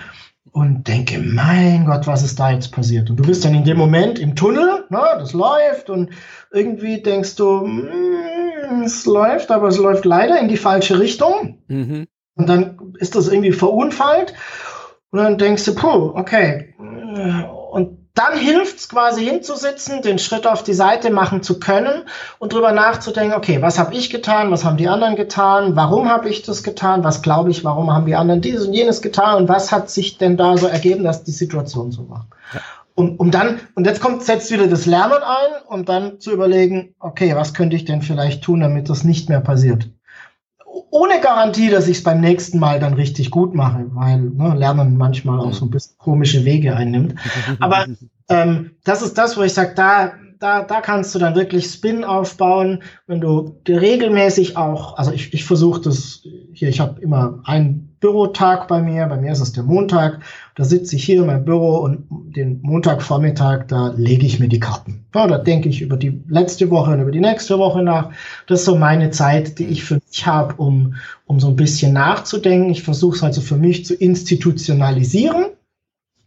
und 0.52 0.88
denke, 0.88 1.20
mein 1.20 1.86
Gott, 1.86 2.06
was 2.06 2.24
ist 2.24 2.40
da 2.40 2.52
jetzt 2.52 2.72
passiert? 2.72 3.10
Und 3.10 3.18
du 3.18 3.24
bist 3.26 3.46
dann 3.46 3.56
in 3.56 3.64
dem 3.64 3.78
Moment 3.78 4.20
im 4.20 4.36
Tunnel, 4.36 4.86
ne, 4.90 5.04
das 5.20 5.34
läuft 5.34 5.90
und 5.90 6.12
irgendwie 6.52 7.02
denkst 7.02 7.36
du, 7.36 7.66
mm, 7.66 8.84
es 8.84 9.06
läuft, 9.06 9.52
aber 9.52 9.70
es 9.70 9.78
läuft 9.78 10.06
leider 10.06 10.40
in 10.40 10.50
die 10.50 10.58
falsche 10.58 11.00
Richtung. 11.00 11.60
Mhm. 11.68 12.08
Und 12.36 12.50
dann 12.50 12.78
ist 13.00 13.16
das 13.16 13.30
irgendwie 13.30 13.54
verunfallt 13.54 14.34
und 15.12 15.20
dann 15.20 15.38
denkst 15.38 15.66
du, 15.66 15.76
puh, 15.76 16.12
okay. 16.16 16.76
Und 16.78 18.06
dann 18.16 18.38
hilft 18.38 18.80
es 18.80 18.90
quasi 18.90 19.26
hinzusitzen, 19.26 20.02
den 20.02 20.20
Schritt 20.20 20.48
auf 20.48 20.64
die 20.64 20.74
Seite 20.74 21.12
machen 21.12 21.44
zu 21.44 21.60
können 21.60 22.04
und 22.40 22.54
drüber 22.54 22.72
nachzudenken, 22.72 23.36
okay, 23.36 23.62
was 23.62 23.78
habe 23.78 23.94
ich 23.94 24.10
getan, 24.10 24.52
was 24.52 24.64
haben 24.64 24.78
die 24.78 24.88
anderen 24.88 25.18
getan, 25.18 25.76
warum 25.76 26.10
habe 26.10 26.30
ich 26.30 26.42
das 26.42 26.64
getan, 26.64 27.04
was 27.04 27.22
glaube 27.22 27.52
ich, 27.52 27.66
warum 27.66 27.92
haben 27.92 28.06
die 28.06 28.16
anderen 28.16 28.42
dieses 28.42 28.68
und 28.68 28.74
jenes 28.74 29.02
getan 29.02 29.36
und 29.36 29.50
was 29.50 29.72
hat 29.74 29.90
sich 29.90 30.18
denn 30.18 30.38
da 30.38 30.58
so 30.58 30.68
ergeben, 30.68 31.04
dass 31.04 31.26
die 31.26 31.32
Situation 31.32 31.92
so 31.92 32.10
war. 32.10 32.28
Ja. 32.54 32.62
Um, 32.98 33.18
um 33.18 33.30
dann, 33.30 33.60
und 33.76 33.86
jetzt 33.86 34.00
kommt, 34.00 34.24
setzt 34.24 34.52
wieder 34.52 34.68
das 34.68 34.86
Lernen 34.86 35.22
ein, 35.22 35.62
um 35.68 35.84
dann 35.84 36.22
zu 36.22 36.32
überlegen, 36.32 36.96
okay, 37.00 37.36
was 37.36 37.54
könnte 37.54 37.76
ich 37.76 37.84
denn 37.84 38.02
vielleicht 38.02 38.46
tun, 38.46 38.62
damit 38.62 38.90
das 38.90 39.04
nicht 39.04 39.28
mehr 39.28 39.42
passiert 39.42 39.90
ohne 40.90 41.20
Garantie, 41.22 41.70
dass 41.70 41.88
ich 41.88 41.98
es 41.98 42.04
beim 42.04 42.22
nächsten 42.22 42.60
Mal 42.60 42.80
dann 42.80 42.94
richtig 42.94 43.32
gut 43.32 43.54
mache, 43.54 43.86
weil 43.94 44.20
ne, 44.20 44.56
Lernen 44.56 44.98
manchmal 44.98 45.40
auch 45.40 45.54
so 45.54 45.66
ein 45.66 45.70
bisschen 45.70 45.98
komische 45.98 46.46
Wege 46.46 46.76
einnimmt. 46.76 47.16
Aber 47.60 47.86
ähm, 48.30 48.72
das 48.84 49.02
ist 49.02 49.18
das, 49.18 49.38
wo 49.38 49.44
ich 49.44 49.54
sage, 49.54 49.74
da, 49.76 50.14
da, 50.40 50.64
da 50.64 50.82
kannst 50.82 51.16
du 51.16 51.20
dann 51.20 51.36
wirklich 51.36 51.66
Spin 51.66 52.04
aufbauen, 52.04 52.84
wenn 53.08 53.22
du 53.22 53.58
regelmäßig 53.68 54.58
auch, 54.58 54.98
also 54.98 55.12
ich, 55.12 55.34
ich 55.34 55.46
versuche 55.46 55.82
das 55.82 56.24
hier, 56.54 56.70
ich 56.70 56.80
habe 56.80 57.02
immer 57.02 57.40
einen 57.46 57.95
Bürotag 58.06 58.68
bei 58.68 58.84
mir, 58.84 59.08
bei 59.08 59.18
mir 59.18 59.32
ist 59.32 59.40
es 59.40 59.52
der 59.52 59.64
Montag, 59.64 60.20
da 60.54 60.64
sitze 60.64 60.96
ich 60.96 61.04
hier 61.04 61.22
in 61.22 61.26
meinem 61.26 61.44
Büro 61.44 61.78
und 61.78 62.06
den 62.36 62.62
Montagvormittag, 62.62 63.66
da 63.68 63.96
lege 63.98 64.28
ich 64.28 64.40
mir 64.40 64.48
die 64.48 64.60
Karten. 64.60 65.08
Ja, 65.16 65.26
da 65.26 65.40
denke 65.40 65.70
ich 65.70 65.82
über 65.82 65.98
die 65.98 66.22
letzte 66.28 66.70
Woche 66.70 66.92
und 66.92 67.02
über 67.02 67.10
die 67.10 67.20
nächste 67.20 67.58
Woche 67.58 67.82
nach. 67.82 68.12
Das 68.46 68.60
ist 68.60 68.66
so 68.66 68.76
meine 68.76 69.10
Zeit, 69.10 69.58
die 69.58 69.66
ich 69.66 69.84
für 69.84 69.96
mich 69.96 70.28
habe, 70.28 70.54
um, 70.58 70.94
um 71.26 71.40
so 71.40 71.48
ein 71.48 71.56
bisschen 71.56 71.94
nachzudenken. 71.94 72.70
Ich 72.70 72.84
versuche 72.84 73.16
es 73.16 73.24
also 73.24 73.42
für 73.42 73.58
mich 73.58 73.88
zu 73.88 73.96
institutionalisieren. 73.96 75.46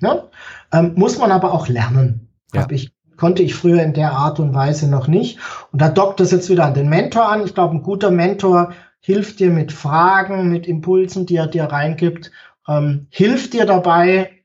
Ja? 0.00 0.24
Ähm, 0.72 0.94
muss 0.96 1.16
man 1.18 1.30
aber 1.30 1.54
auch 1.54 1.68
lernen. 1.68 2.28
Ja. 2.52 2.62
Hab 2.62 2.72
ich 2.72 2.90
konnte 3.16 3.42
ich 3.42 3.54
früher 3.54 3.82
in 3.82 3.94
der 3.94 4.12
Art 4.12 4.40
und 4.40 4.54
Weise 4.54 4.88
noch 4.88 5.08
nicht. 5.08 5.38
Und 5.72 5.82
da 5.82 5.88
dockt 5.88 6.20
das 6.20 6.30
jetzt 6.30 6.50
wieder 6.50 6.64
an 6.64 6.74
den 6.74 6.88
Mentor 6.88 7.28
an. 7.28 7.44
Ich 7.44 7.54
glaube, 7.54 7.74
ein 7.74 7.82
guter 7.82 8.10
Mentor 8.10 8.72
hilft 9.08 9.40
dir 9.40 9.50
mit 9.50 9.72
Fragen, 9.72 10.50
mit 10.50 10.66
Impulsen, 10.66 11.24
die 11.24 11.36
er 11.36 11.46
dir 11.46 11.64
reingibt, 11.64 12.30
ähm, 12.68 13.06
hilft 13.08 13.54
dir 13.54 13.64
dabei 13.64 14.42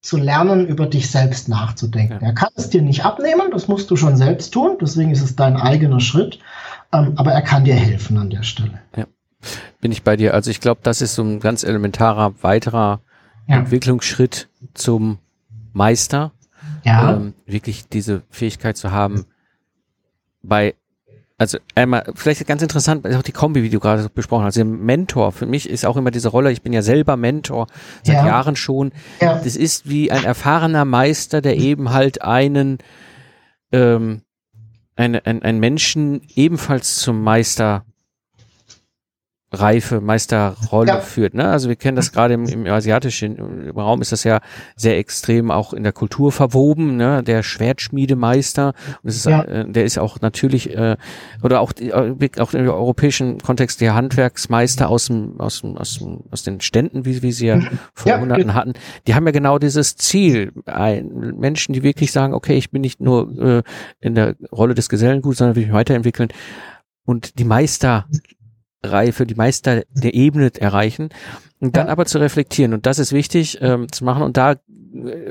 zu 0.00 0.16
lernen, 0.16 0.68
über 0.68 0.86
dich 0.86 1.10
selbst 1.10 1.48
nachzudenken. 1.48 2.18
Ja. 2.20 2.28
Er 2.28 2.34
kann 2.34 2.50
es 2.54 2.70
dir 2.70 2.82
nicht 2.82 3.04
abnehmen, 3.04 3.50
das 3.50 3.66
musst 3.66 3.90
du 3.90 3.96
schon 3.96 4.16
selbst 4.16 4.54
tun, 4.54 4.78
deswegen 4.80 5.10
ist 5.10 5.22
es 5.22 5.34
dein 5.34 5.56
eigener 5.56 5.98
Schritt, 5.98 6.38
ähm, 6.92 7.14
aber 7.16 7.32
er 7.32 7.42
kann 7.42 7.64
dir 7.64 7.74
helfen 7.74 8.16
an 8.16 8.30
der 8.30 8.44
Stelle. 8.44 8.80
Ja. 8.96 9.06
Bin 9.80 9.90
ich 9.90 10.04
bei 10.04 10.16
dir. 10.16 10.34
Also 10.34 10.52
ich 10.52 10.60
glaube, 10.60 10.82
das 10.84 11.02
ist 11.02 11.16
so 11.16 11.24
ein 11.24 11.40
ganz 11.40 11.64
elementarer 11.64 12.40
weiterer 12.42 13.00
ja. 13.48 13.56
Entwicklungsschritt 13.56 14.48
zum 14.72 15.18
Meister, 15.72 16.30
ja. 16.84 17.16
ähm, 17.16 17.34
wirklich 17.44 17.88
diese 17.88 18.22
Fähigkeit 18.30 18.76
zu 18.76 18.92
haben, 18.92 19.26
bei, 20.44 20.76
also 21.40 21.56
einmal, 21.74 22.04
vielleicht 22.16 22.46
ganz 22.46 22.60
interessant, 22.60 23.06
auch 23.06 23.22
die 23.22 23.32
Kombi, 23.32 23.62
wie 23.62 23.70
du 23.70 23.80
gerade 23.80 24.10
besprochen 24.10 24.44
hast, 24.44 24.58
der 24.58 24.66
Mentor, 24.66 25.32
für 25.32 25.46
mich 25.46 25.70
ist 25.70 25.86
auch 25.86 25.96
immer 25.96 26.10
diese 26.10 26.28
Rolle, 26.28 26.52
ich 26.52 26.60
bin 26.60 26.74
ja 26.74 26.82
selber 26.82 27.16
Mentor, 27.16 27.66
seit 28.02 28.16
ja. 28.16 28.26
Jahren 28.26 28.56
schon, 28.56 28.92
ja. 29.22 29.40
das 29.42 29.56
ist 29.56 29.88
wie 29.88 30.12
ein 30.12 30.24
erfahrener 30.24 30.84
Meister, 30.84 31.40
der 31.40 31.56
eben 31.56 31.92
halt 31.92 32.20
einen, 32.20 32.76
ähm, 33.72 34.20
ein, 34.96 35.16
ein, 35.16 35.42
ein 35.42 35.58
Menschen 35.60 36.20
ebenfalls 36.34 36.96
zum 36.96 37.22
Meister 37.22 37.86
Reife, 39.52 40.00
Meisterrolle 40.00 40.88
ja. 40.88 41.00
führt. 41.00 41.34
Ne? 41.34 41.48
Also 41.48 41.68
wir 41.68 41.76
kennen 41.76 41.96
das 41.96 42.12
gerade 42.12 42.34
im, 42.34 42.44
im 42.46 42.66
asiatischen 42.66 43.70
Raum 43.70 44.00
ist 44.00 44.12
das 44.12 44.22
ja 44.22 44.40
sehr 44.76 44.96
extrem 44.98 45.50
auch 45.50 45.72
in 45.72 45.82
der 45.82 45.92
Kultur 45.92 46.30
verwoben. 46.30 46.96
Ne? 46.96 47.24
Der 47.24 47.42
Schwertschmiedemeister, 47.42 48.74
ist, 49.02 49.26
ja. 49.26 49.42
äh, 49.42 49.70
der 49.70 49.84
ist 49.84 49.98
auch 49.98 50.20
natürlich 50.20 50.76
äh, 50.76 50.96
oder 51.42 51.60
auch 51.60 51.72
die, 51.72 51.90
äh, 51.90 52.30
auch 52.38 52.54
im 52.54 52.68
europäischen 52.68 53.38
Kontext 53.38 53.80
der 53.80 53.94
Handwerksmeister 53.94 54.88
aus 54.88 55.06
dem 55.06 55.40
aus 55.40 55.62
dem 55.62 55.76
aus, 55.76 55.98
dem, 55.98 56.20
aus 56.30 56.44
den 56.44 56.60
Ständen, 56.60 57.04
wie, 57.04 57.22
wie 57.22 57.32
sie 57.32 57.48
ja 57.48 57.56
mhm. 57.56 57.78
vor 57.92 58.12
ja, 58.12 58.18
Monaten 58.18 58.54
hatten. 58.54 58.74
Die 59.08 59.14
haben 59.14 59.26
ja 59.26 59.32
genau 59.32 59.58
dieses 59.58 59.96
Ziel, 59.96 60.52
ein, 60.66 61.34
Menschen, 61.38 61.72
die 61.72 61.82
wirklich 61.82 62.12
sagen, 62.12 62.34
okay, 62.34 62.56
ich 62.56 62.70
bin 62.70 62.82
nicht 62.82 63.00
nur 63.00 63.36
äh, 63.40 63.62
in 64.00 64.14
der 64.14 64.36
Rolle 64.52 64.74
des 64.74 64.88
Gesellenguts, 64.88 65.38
sondern 65.38 65.56
will 65.56 65.64
mich 65.64 65.72
weiterentwickeln 65.72 66.28
und 67.04 67.40
die 67.40 67.44
Meister 67.44 68.06
Reife, 68.82 69.26
die 69.26 69.34
Meister 69.34 69.82
der 69.90 70.14
Ebene 70.14 70.50
erreichen 70.58 71.10
und 71.58 71.76
dann 71.76 71.86
ja. 71.86 71.92
aber 71.92 72.06
zu 72.06 72.18
reflektieren. 72.18 72.72
Und 72.74 72.86
das 72.86 72.98
ist 72.98 73.12
wichtig 73.12 73.58
ähm, 73.60 73.90
zu 73.92 74.04
machen. 74.04 74.22
Und 74.22 74.36
da 74.36 74.52
äh, 74.52 74.58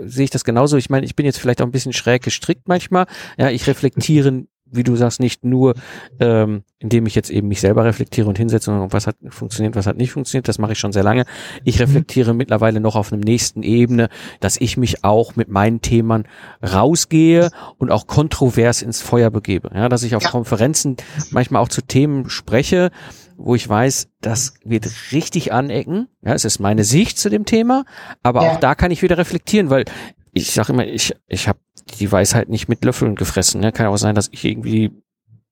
sehe 0.05 0.25
ich 0.25 0.29
das 0.29 0.43
genauso. 0.43 0.77
Ich 0.77 0.89
meine, 0.89 1.05
ich 1.05 1.15
bin 1.15 1.25
jetzt 1.25 1.39
vielleicht 1.39 1.61
auch 1.61 1.65
ein 1.65 1.71
bisschen 1.71 1.93
schräg 1.93 2.23
gestrickt 2.23 2.67
manchmal. 2.67 3.07
Ja, 3.37 3.49
ich 3.49 3.67
reflektiere 3.67 4.45
wie 4.71 4.83
du 4.83 4.95
sagst, 4.95 5.19
nicht 5.19 5.43
nur, 5.43 5.73
ähm, 6.19 6.63
indem 6.79 7.05
ich 7.05 7.15
jetzt 7.15 7.29
eben 7.29 7.47
mich 7.47 7.61
selber 7.61 7.85
reflektiere 7.85 8.27
und 8.27 8.37
hinsetze 8.37 8.71
und 8.71 8.93
was 8.93 9.07
hat 9.07 9.15
funktioniert, 9.29 9.75
was 9.75 9.87
hat 9.87 9.97
nicht 9.97 10.11
funktioniert, 10.11 10.47
das 10.47 10.59
mache 10.59 10.73
ich 10.73 10.79
schon 10.79 10.91
sehr 10.91 11.03
lange. 11.03 11.25
Ich 11.63 11.77
mhm. 11.77 11.85
reflektiere 11.85 12.33
mhm. 12.33 12.37
mittlerweile 12.37 12.79
noch 12.79 12.95
auf 12.95 13.11
einem 13.11 13.21
nächsten 13.21 13.63
Ebene, 13.63 14.09
dass 14.39 14.57
ich 14.57 14.77
mich 14.77 15.03
auch 15.03 15.35
mit 15.35 15.49
meinen 15.49 15.81
Themen 15.81 16.25
rausgehe 16.61 17.49
und 17.77 17.91
auch 17.91 18.07
kontrovers 18.07 18.81
ins 18.81 19.01
Feuer 19.01 19.29
begebe. 19.29 19.71
Ja, 19.73 19.89
dass 19.89 20.03
ich 20.03 20.15
auf 20.15 20.23
ja. 20.23 20.29
Konferenzen 20.29 20.97
manchmal 21.31 21.61
auch 21.61 21.69
zu 21.69 21.81
Themen 21.81 22.29
spreche, 22.29 22.91
wo 23.39 23.55
ich 23.55 23.67
weiß, 23.67 24.09
das 24.21 24.53
wird 24.63 24.87
richtig 25.11 25.53
anecken. 25.53 26.07
Ja, 26.21 26.33
es 26.33 26.45
ist 26.45 26.59
meine 26.59 26.83
Sicht 26.83 27.17
zu 27.17 27.29
dem 27.29 27.45
Thema, 27.45 27.85
aber 28.21 28.43
ja. 28.43 28.51
auch 28.51 28.59
da 28.59 28.75
kann 28.75 28.91
ich 28.91 29.01
wieder 29.01 29.17
reflektieren, 29.17 29.69
weil 29.69 29.85
ich 30.33 30.51
sage 30.51 30.73
immer, 30.73 30.85
ich, 30.85 31.15
ich 31.27 31.47
habe 31.47 31.59
die 31.99 32.11
Weisheit 32.11 32.49
nicht 32.49 32.67
mit 32.67 32.83
Löffeln 32.83 33.15
gefressen. 33.15 33.61
Ne? 33.61 33.71
Kann 33.71 33.87
auch 33.87 33.97
sein, 33.97 34.15
dass 34.15 34.29
ich 34.31 34.45
irgendwie 34.45 34.91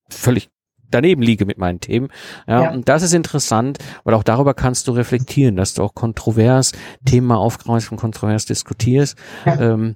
völlig 0.09 0.49
daneben 0.91 1.21
liege 1.21 1.45
mit 1.45 1.57
meinen 1.57 1.79
Themen. 1.79 2.09
Ja, 2.47 2.63
ja, 2.63 2.71
und 2.71 2.87
das 2.87 3.03
ist 3.03 3.13
interessant, 3.13 3.79
weil 4.03 4.13
auch 4.13 4.23
darüber 4.23 4.53
kannst 4.53 4.87
du 4.87 4.91
reflektieren, 4.91 5.55
dass 5.55 5.73
du 5.73 5.83
auch 5.83 5.93
kontrovers 5.93 6.73
Themen 7.05 7.31
aufgreifst 7.31 7.91
und 7.91 7.97
kontrovers 7.97 8.45
diskutierst. 8.45 9.17
Ja. 9.45 9.73
Ähm, 9.73 9.95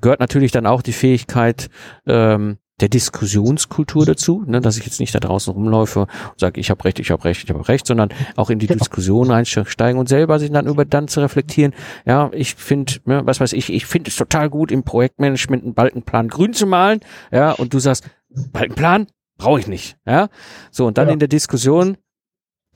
gehört 0.00 0.20
natürlich 0.20 0.52
dann 0.52 0.66
auch 0.66 0.82
die 0.82 0.92
Fähigkeit, 0.92 1.68
ähm, 2.06 2.58
der 2.80 2.88
Diskussionskultur 2.90 4.04
dazu, 4.04 4.44
ne, 4.46 4.60
dass 4.60 4.76
ich 4.76 4.84
jetzt 4.84 5.00
nicht 5.00 5.14
da 5.14 5.18
draußen 5.18 5.52
rumläufe 5.52 6.00
und 6.00 6.38
sage, 6.38 6.60
ich 6.60 6.70
habe 6.70 6.84
recht, 6.84 6.98
ich 6.98 7.10
habe 7.10 7.24
recht, 7.24 7.44
ich 7.44 7.50
habe 7.50 7.66
recht, 7.68 7.86
sondern 7.86 8.10
auch 8.36 8.50
in 8.50 8.58
die 8.58 8.66
genau. 8.66 8.78
Diskussion 8.78 9.30
einsteigen 9.30 9.98
und 9.98 10.08
selber 10.08 10.38
sich 10.38 10.50
dann 10.50 10.66
über 10.66 10.84
dann 10.84 11.08
zu 11.08 11.20
reflektieren. 11.20 11.72
Ja, 12.04 12.30
ich 12.32 12.54
finde, 12.54 12.94
ne, 13.06 13.22
was 13.24 13.40
weiß 13.40 13.54
ich, 13.54 13.72
ich 13.72 13.86
finde 13.86 14.10
es 14.10 14.16
total 14.16 14.50
gut 14.50 14.70
im 14.70 14.82
Projektmanagement 14.82 15.64
einen 15.64 15.74
Balkenplan 15.74 16.28
grün 16.28 16.52
zu 16.52 16.66
malen. 16.66 17.00
Ja, 17.32 17.52
und 17.52 17.72
du 17.72 17.78
sagst, 17.78 18.04
Balkenplan 18.52 19.06
brauche 19.38 19.60
ich 19.60 19.68
nicht. 19.68 19.96
Ja, 20.06 20.28
so 20.70 20.86
und 20.86 20.98
dann 20.98 21.08
ja. 21.08 21.14
in 21.14 21.18
der 21.18 21.28
Diskussion 21.28 21.96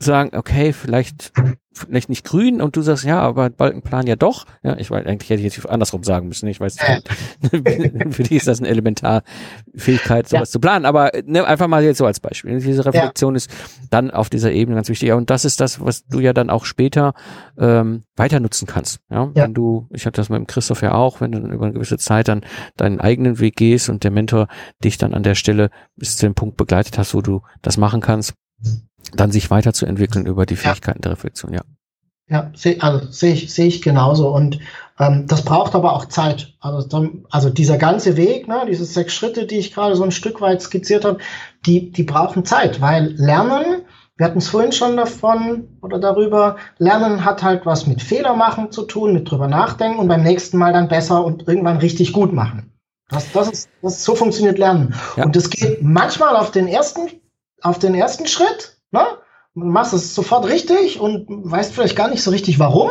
sagen, 0.01 0.35
okay, 0.35 0.73
vielleicht 0.73 1.31
vielleicht 1.73 2.09
nicht 2.09 2.25
grün 2.25 2.61
und 2.61 2.75
du 2.75 2.81
sagst, 2.81 3.05
ja, 3.05 3.19
aber 3.19 3.49
Balkenplan 3.49 4.05
ja 4.05 4.15
doch. 4.15 4.45
Ja, 4.61 4.77
ich 4.77 4.91
weiß, 4.91 5.05
eigentlich 5.05 5.29
hätte 5.29 5.41
ich 5.41 5.55
jetzt 5.55 5.69
andersrum 5.69 6.03
sagen 6.03 6.27
müssen. 6.27 6.47
Ich 6.47 6.59
weiß, 6.59 6.77
für 8.11 8.23
dich 8.23 8.31
ist 8.31 8.47
das 8.47 8.59
eine 8.59 8.67
Elementarfähigkeit, 8.67 10.27
sowas 10.27 10.49
ja. 10.49 10.51
zu 10.51 10.59
planen. 10.59 10.85
Aber 10.85 11.11
ne, 11.25 11.45
einfach 11.45 11.67
mal 11.67 11.83
jetzt 11.83 11.97
so 11.97 12.05
als 12.05 12.19
Beispiel. 12.19 12.59
Diese 12.59 12.85
Reflexion 12.85 13.35
ja. 13.35 13.37
ist 13.37 13.51
dann 13.89 14.11
auf 14.11 14.29
dieser 14.29 14.51
Ebene 14.51 14.75
ganz 14.75 14.89
wichtig. 14.89 15.11
Und 15.13 15.29
das 15.29 15.45
ist 15.45 15.61
das, 15.61 15.79
was 15.79 16.05
du 16.05 16.19
ja 16.19 16.33
dann 16.33 16.49
auch 16.49 16.65
später 16.65 17.13
ähm, 17.57 18.03
weiter 18.15 18.39
nutzen 18.39 18.67
kannst. 18.67 18.99
Ja? 19.09 19.31
ja. 19.33 19.43
Wenn 19.43 19.53
du, 19.53 19.87
ich 19.91 20.05
hatte 20.05 20.19
das 20.19 20.29
mit 20.29 20.39
dem 20.39 20.47
Christoph 20.47 20.81
ja 20.81 20.93
auch, 20.93 21.21
wenn 21.21 21.31
du 21.31 21.39
dann 21.39 21.51
über 21.51 21.65
eine 21.65 21.73
gewisse 21.73 21.97
Zeit 21.97 22.27
dann 22.27 22.41
deinen 22.75 22.99
eigenen 22.99 23.39
Weg 23.39 23.55
gehst 23.55 23.89
und 23.89 24.03
der 24.03 24.11
Mentor 24.11 24.47
dich 24.83 24.97
dann 24.97 25.13
an 25.13 25.23
der 25.23 25.35
Stelle 25.35 25.69
bis 25.95 26.17
zu 26.17 26.25
dem 26.25 26.35
Punkt 26.35 26.57
begleitet 26.57 26.97
hast, 26.97 27.13
wo 27.13 27.21
du 27.21 27.41
das 27.61 27.77
machen 27.77 28.01
kannst, 28.01 28.33
dann 29.13 29.31
sich 29.31 29.49
weiterzuentwickeln 29.51 30.25
über 30.25 30.45
die 30.45 30.55
Fähigkeiten 30.55 30.99
ja. 30.99 31.03
der 31.03 31.11
Reflexion, 31.13 31.53
ja. 31.53 31.61
Ja, 32.31 32.49
seh, 32.55 32.79
also 32.79 33.11
sehe 33.11 33.33
ich, 33.33 33.53
sehe 33.53 33.67
ich 33.67 33.81
genauso. 33.81 34.29
Und 34.29 34.59
ähm, 34.99 35.27
das 35.27 35.43
braucht 35.43 35.75
aber 35.75 35.93
auch 35.93 36.05
Zeit. 36.05 36.53
Also, 36.61 36.87
dann, 36.87 37.25
also 37.29 37.49
dieser 37.49 37.77
ganze 37.77 38.15
Weg, 38.15 38.47
ne, 38.47 38.65
diese 38.69 38.85
sechs 38.85 39.13
Schritte, 39.13 39.45
die 39.45 39.57
ich 39.57 39.73
gerade 39.73 39.97
so 39.97 40.03
ein 40.03 40.11
Stück 40.11 40.39
weit 40.39 40.61
skizziert 40.61 41.03
habe, 41.03 41.17
die, 41.65 41.91
die 41.91 42.03
brauchen 42.03 42.45
Zeit, 42.45 42.79
weil 42.79 43.15
Lernen, 43.17 43.81
wir 44.15 44.25
hatten 44.25 44.37
es 44.37 44.47
vorhin 44.47 44.71
schon 44.71 44.95
davon 44.95 45.67
oder 45.81 45.99
darüber, 45.99 46.55
Lernen 46.77 47.25
hat 47.25 47.43
halt 47.43 47.65
was 47.65 47.85
mit 47.85 48.01
Fehler 48.01 48.33
machen 48.33 48.71
zu 48.71 48.83
tun, 48.83 49.11
mit 49.11 49.29
drüber 49.29 49.49
nachdenken 49.49 49.99
und 49.99 50.07
beim 50.07 50.23
nächsten 50.23 50.57
Mal 50.57 50.71
dann 50.71 50.87
besser 50.87 51.25
und 51.25 51.49
irgendwann 51.49 51.77
richtig 51.77 52.13
gut 52.13 52.31
machen. 52.31 52.71
Das, 53.09 53.29
das 53.33 53.49
ist, 53.49 53.69
das, 53.81 54.05
so 54.05 54.15
funktioniert 54.15 54.57
Lernen. 54.57 54.95
Ja. 55.17 55.25
Und 55.25 55.35
das 55.35 55.49
geht 55.49 55.81
manchmal 55.81 56.37
auf 56.37 56.51
den 56.51 56.67
ersten, 56.67 57.09
auf 57.61 57.77
den 57.77 57.93
ersten 57.93 58.25
Schritt, 58.25 58.77
ne? 58.91 59.01
Machst 59.53 59.91
es 59.91 60.15
sofort 60.15 60.47
richtig 60.47 61.01
und 61.01 61.25
weißt 61.27 61.73
vielleicht 61.73 61.97
gar 61.97 62.09
nicht 62.09 62.23
so 62.23 62.31
richtig 62.31 62.57
warum. 62.57 62.89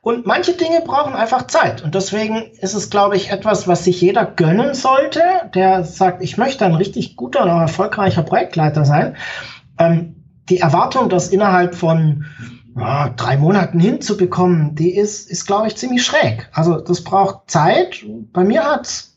Und 0.00 0.24
manche 0.24 0.54
Dinge 0.54 0.80
brauchen 0.80 1.12
einfach 1.12 1.48
Zeit. 1.48 1.84
Und 1.84 1.94
deswegen 1.94 2.50
ist 2.60 2.72
es, 2.72 2.88
glaube 2.88 3.16
ich, 3.16 3.30
etwas, 3.30 3.68
was 3.68 3.84
sich 3.84 4.00
jeder 4.00 4.24
gönnen 4.24 4.72
sollte, 4.72 5.20
der 5.54 5.84
sagt, 5.84 6.22
ich 6.22 6.38
möchte 6.38 6.64
ein 6.64 6.74
richtig 6.74 7.14
guter 7.16 7.42
und 7.42 7.50
erfolgreicher 7.50 8.22
Projektleiter 8.22 8.86
sein. 8.86 9.16
Ähm, 9.78 10.24
die 10.48 10.60
Erwartung, 10.60 11.10
das 11.10 11.28
innerhalb 11.28 11.74
von 11.74 12.24
ja, 12.74 13.10
drei 13.10 13.36
Monaten 13.36 13.78
hinzubekommen, 13.78 14.74
die 14.74 14.96
ist, 14.96 15.30
ist 15.30 15.46
glaube 15.46 15.66
ich, 15.66 15.76
ziemlich 15.76 16.04
schräg. 16.04 16.48
Also 16.52 16.80
das 16.80 17.04
braucht 17.04 17.50
Zeit. 17.50 18.04
Bei 18.32 18.44
mir 18.44 18.64
hat 18.64 19.08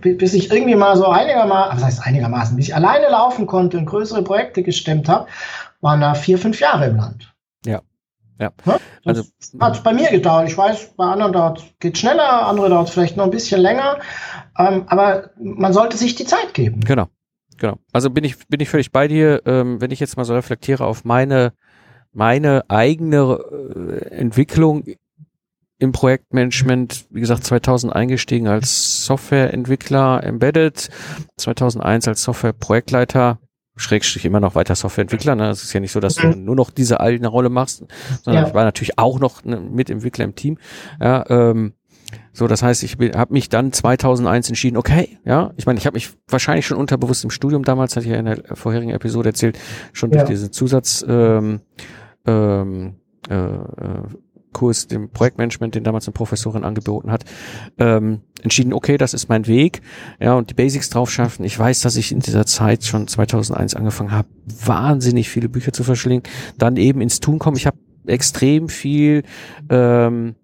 bis 0.00 0.34
ich 0.34 0.50
irgendwie 0.50 0.74
mal 0.74 0.96
so 0.96 1.06
einigermaßen, 1.06 1.76
was 1.76 1.84
heißt 1.84 2.06
einigermaßen, 2.06 2.56
bis 2.56 2.68
ich 2.68 2.74
alleine 2.74 3.08
laufen 3.10 3.46
konnte 3.46 3.78
und 3.78 3.86
größere 3.86 4.22
Projekte 4.22 4.62
gestemmt 4.62 5.08
habe, 5.08 5.26
waren 5.80 6.00
da 6.00 6.14
vier, 6.14 6.38
fünf 6.38 6.60
Jahre 6.60 6.86
im 6.86 6.96
Land. 6.96 7.34
Ja. 7.66 7.80
Ja. 8.40 8.50
ja 8.64 8.78
also 9.04 9.24
hat 9.60 9.84
bei 9.84 9.92
mir 9.92 10.10
gedauert. 10.10 10.48
Ich 10.48 10.56
weiß, 10.56 10.94
bei 10.96 11.04
anderen 11.04 11.32
dauert 11.32 11.62
geht 11.80 11.98
schneller, 11.98 12.46
andere 12.46 12.68
dauert 12.68 12.90
vielleicht 12.90 13.16
noch 13.16 13.24
ein 13.24 13.30
bisschen 13.30 13.60
länger. 13.60 13.98
Ähm, 14.58 14.84
aber 14.86 15.30
man 15.38 15.72
sollte 15.72 15.96
sich 15.96 16.14
die 16.14 16.24
Zeit 16.24 16.54
geben. 16.54 16.80
Genau. 16.80 17.08
Genau. 17.58 17.76
Also 17.92 18.10
bin 18.10 18.24
ich, 18.24 18.36
bin 18.48 18.60
ich 18.60 18.68
völlig 18.68 18.90
bei 18.90 19.06
dir, 19.06 19.42
ähm, 19.46 19.80
wenn 19.80 19.90
ich 19.90 20.00
jetzt 20.00 20.16
mal 20.16 20.24
so 20.24 20.34
reflektiere 20.34 20.84
auf 20.84 21.04
meine, 21.04 21.52
meine 22.12 22.64
eigene 22.68 23.38
äh, 23.50 24.14
Entwicklung 24.14 24.84
im 25.84 25.92
Projektmanagement, 25.92 27.06
wie 27.10 27.20
gesagt, 27.20 27.44
2000 27.44 27.92
eingestiegen 27.92 28.48
als 28.48 29.04
Softwareentwickler 29.04 30.24
embedded, 30.24 30.90
2001 31.36 32.08
als 32.08 32.22
Softwareprojektleiter, 32.22 33.38
Schrägstrich 33.76 34.24
immer 34.24 34.40
noch 34.40 34.54
weiter 34.54 34.74
Softwareentwickler. 34.74 35.34
Ne? 35.34 35.50
Es 35.50 35.62
ist 35.62 35.72
ja 35.72 35.80
nicht 35.80 35.92
so, 35.92 36.00
dass 36.00 36.14
du 36.14 36.28
nur 36.28 36.54
noch 36.54 36.70
diese 36.70 37.00
eine 37.00 37.28
Rolle 37.28 37.48
machst, 37.48 37.84
sondern 38.22 38.44
ja. 38.44 38.48
ich 38.48 38.54
war 38.54 38.64
natürlich 38.64 38.98
auch 38.98 39.18
noch 39.18 39.44
ne, 39.44 39.60
Mitentwickler 39.60 40.24
im 40.24 40.34
Team. 40.34 40.58
Ja, 41.00 41.24
ähm, 41.28 41.74
so, 42.32 42.46
das 42.46 42.62
heißt, 42.62 42.82
ich 42.84 42.96
habe 43.14 43.32
mich 43.32 43.48
dann 43.48 43.72
2001 43.72 44.48
entschieden, 44.48 44.76
okay, 44.76 45.18
ja, 45.24 45.52
ich 45.56 45.66
meine, 45.66 45.78
ich 45.78 45.86
habe 45.86 45.94
mich 45.94 46.10
wahrscheinlich 46.28 46.66
schon 46.66 46.78
unterbewusst 46.78 47.24
im 47.24 47.30
Studium 47.30 47.64
damals, 47.64 47.96
hatte 47.96 48.06
ich 48.06 48.12
ja 48.12 48.18
in 48.18 48.26
der 48.26 48.42
vorherigen 48.54 48.90
Episode 48.90 49.30
erzählt, 49.30 49.58
schon 49.92 50.10
ja. 50.10 50.18
durch 50.18 50.30
diesen 50.30 50.52
Zusatz 50.52 51.04
ähm, 51.08 51.60
ähm, 52.26 52.94
äh, 53.28 53.34
äh 53.34 54.02
Kurs, 54.54 54.86
dem 54.86 55.10
Projektmanagement, 55.10 55.74
den 55.74 55.84
damals 55.84 56.06
eine 56.06 56.14
Professorin 56.14 56.64
angeboten 56.64 57.10
hat, 57.10 57.24
ähm, 57.78 58.22
entschieden, 58.42 58.72
okay, 58.72 58.96
das 58.96 59.12
ist 59.12 59.28
mein 59.28 59.46
Weg, 59.46 59.82
ja, 60.18 60.34
und 60.34 60.48
die 60.48 60.54
Basics 60.54 60.88
drauf 60.88 61.10
schaffen. 61.10 61.44
Ich 61.44 61.58
weiß, 61.58 61.80
dass 61.80 61.96
ich 61.96 62.10
in 62.10 62.20
dieser 62.20 62.46
Zeit 62.46 62.84
schon 62.84 63.06
2001 63.06 63.74
angefangen 63.74 64.12
habe, 64.12 64.28
wahnsinnig 64.64 65.28
viele 65.28 65.50
Bücher 65.50 65.74
zu 65.74 65.84
verschlingen, 65.84 66.22
dann 66.56 66.78
eben 66.78 67.02
ins 67.02 67.20
Tun 67.20 67.38
kommen. 67.38 67.58
Ich 67.58 67.66
habe 67.66 67.76
extrem 68.06 68.70
viel 68.70 69.24
ähm, 69.68 70.36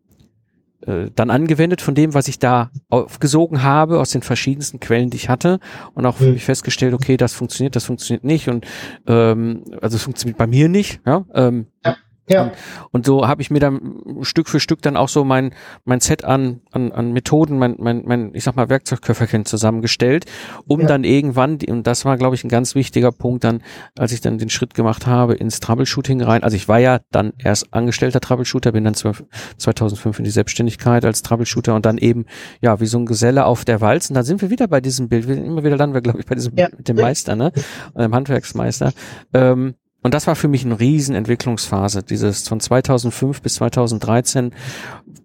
äh, 0.86 1.10
dann 1.14 1.30
angewendet 1.30 1.82
von 1.82 1.94
dem, 1.94 2.14
was 2.14 2.26
ich 2.28 2.38
da 2.38 2.70
aufgesogen 2.88 3.62
habe 3.62 4.00
aus 4.00 4.10
den 4.10 4.22
verschiedensten 4.22 4.80
Quellen, 4.80 5.10
die 5.10 5.18
ich 5.18 5.28
hatte 5.28 5.60
und 5.94 6.06
auch 6.06 6.16
für 6.16 6.26
mhm. 6.26 6.32
mich 6.34 6.44
festgestellt, 6.44 6.94
okay, 6.94 7.18
das 7.18 7.34
funktioniert, 7.34 7.76
das 7.76 7.84
funktioniert 7.84 8.24
nicht 8.24 8.48
und 8.48 8.66
ähm, 9.06 9.64
also 9.82 9.96
es 9.96 10.02
funktioniert 10.02 10.38
bei 10.38 10.46
mir 10.46 10.70
nicht, 10.70 11.00
ja. 11.04 11.26
Ähm, 11.34 11.66
ja. 11.84 11.96
Ja. 12.30 12.44
Und, 12.44 12.52
und 12.92 13.06
so 13.06 13.26
habe 13.26 13.42
ich 13.42 13.50
mir 13.50 13.60
dann 13.60 14.02
Stück 14.22 14.48
für 14.48 14.60
Stück 14.60 14.82
dann 14.82 14.96
auch 14.96 15.08
so 15.08 15.24
mein, 15.24 15.54
mein 15.84 16.00
Set 16.00 16.24
an, 16.24 16.60
an, 16.70 16.92
an 16.92 17.12
Methoden, 17.12 17.58
mein, 17.58 17.76
mein, 17.78 18.02
mein, 18.04 18.30
ich 18.34 18.44
sag 18.44 18.56
mal, 18.56 18.68
Werkzeugköfferchen 18.68 19.46
zusammengestellt, 19.46 20.26
um 20.66 20.82
ja. 20.82 20.86
dann 20.86 21.04
irgendwann, 21.04 21.58
und 21.66 21.86
das 21.86 22.04
war, 22.04 22.16
glaube 22.18 22.34
ich, 22.34 22.44
ein 22.44 22.48
ganz 22.48 22.74
wichtiger 22.74 23.10
Punkt 23.10 23.44
dann, 23.44 23.62
als 23.98 24.12
ich 24.12 24.20
dann 24.20 24.38
den 24.38 24.50
Schritt 24.50 24.74
gemacht 24.74 25.06
habe 25.06 25.34
ins 25.34 25.60
Troubleshooting 25.60 26.22
rein. 26.22 26.42
Also 26.42 26.56
ich 26.56 26.68
war 26.68 26.78
ja 26.78 27.00
dann 27.10 27.32
erst 27.38 27.72
angestellter 27.72 28.20
Troubleshooter, 28.20 28.72
bin 28.72 28.84
dann 28.84 28.94
2005 28.94 30.18
in 30.18 30.24
die 30.24 30.30
Selbstständigkeit 30.30 31.04
als 31.04 31.22
Troubleshooter 31.22 31.74
und 31.74 31.86
dann 31.86 31.98
eben, 31.98 32.26
ja, 32.60 32.80
wie 32.80 32.86
so 32.86 32.98
ein 32.98 33.06
Geselle 33.06 33.46
auf 33.46 33.64
der 33.64 33.80
Walz. 33.80 34.10
Und 34.10 34.14
dann 34.14 34.24
sind 34.24 34.42
wir 34.42 34.50
wieder 34.50 34.68
bei 34.68 34.80
diesem 34.80 35.08
Bild, 35.08 35.26
wir 35.26 35.34
sind 35.34 35.46
immer 35.46 35.64
wieder 35.64 35.76
dann, 35.76 35.92
glaube 36.02 36.20
ich, 36.20 36.26
bei 36.26 36.34
diesem, 36.34 36.54
ja. 36.56 36.68
mit 36.76 36.88
dem 36.88 36.96
Meister, 36.96 37.34
ne, 37.34 37.52
dem 37.96 38.14
Handwerksmeister. 38.14 38.92
Ähm, 39.32 39.74
und 40.02 40.14
das 40.14 40.26
war 40.26 40.34
für 40.34 40.48
mich 40.48 40.64
eine 40.64 40.80
Riesenentwicklungsphase, 40.80 42.02
dieses 42.02 42.48
von 42.48 42.60
2005 42.60 43.42
bis 43.42 43.54
2013, 43.54 44.52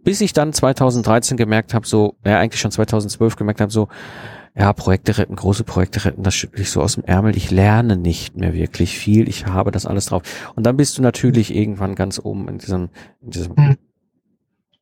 bis 0.03 0.21
ich 0.21 0.33
dann 0.33 0.53
2013 0.53 1.37
gemerkt 1.37 1.73
habe, 1.73 1.87
so, 1.87 2.15
ja 2.25 2.39
eigentlich 2.39 2.61
schon 2.61 2.71
2012 2.71 3.35
gemerkt 3.35 3.61
habe, 3.61 3.71
so, 3.71 3.87
ja, 4.57 4.71
Projekte 4.71 5.17
retten, 5.17 5.35
große 5.35 5.65
Projekte 5.65 6.05
retten, 6.05 6.23
das 6.23 6.33
schüttle 6.33 6.61
ich 6.61 6.71
so 6.71 6.81
aus 6.81 6.95
dem 6.95 7.03
Ärmel. 7.03 7.35
Ich 7.35 7.51
lerne 7.51 7.97
nicht 7.97 8.37
mehr 8.37 8.53
wirklich 8.53 8.97
viel. 8.97 9.27
Ich 9.27 9.47
habe 9.47 9.71
das 9.71 9.85
alles 9.85 10.05
drauf. 10.05 10.23
Und 10.55 10.65
dann 10.65 10.77
bist 10.77 10.97
du 10.97 11.01
natürlich 11.01 11.53
irgendwann 11.53 11.93
ganz 11.93 12.19
oben 12.23 12.47
in 12.47 12.57
diesem, 12.57 12.89
in 13.21 13.31
diesem 13.31 13.55
hm. 13.57 13.77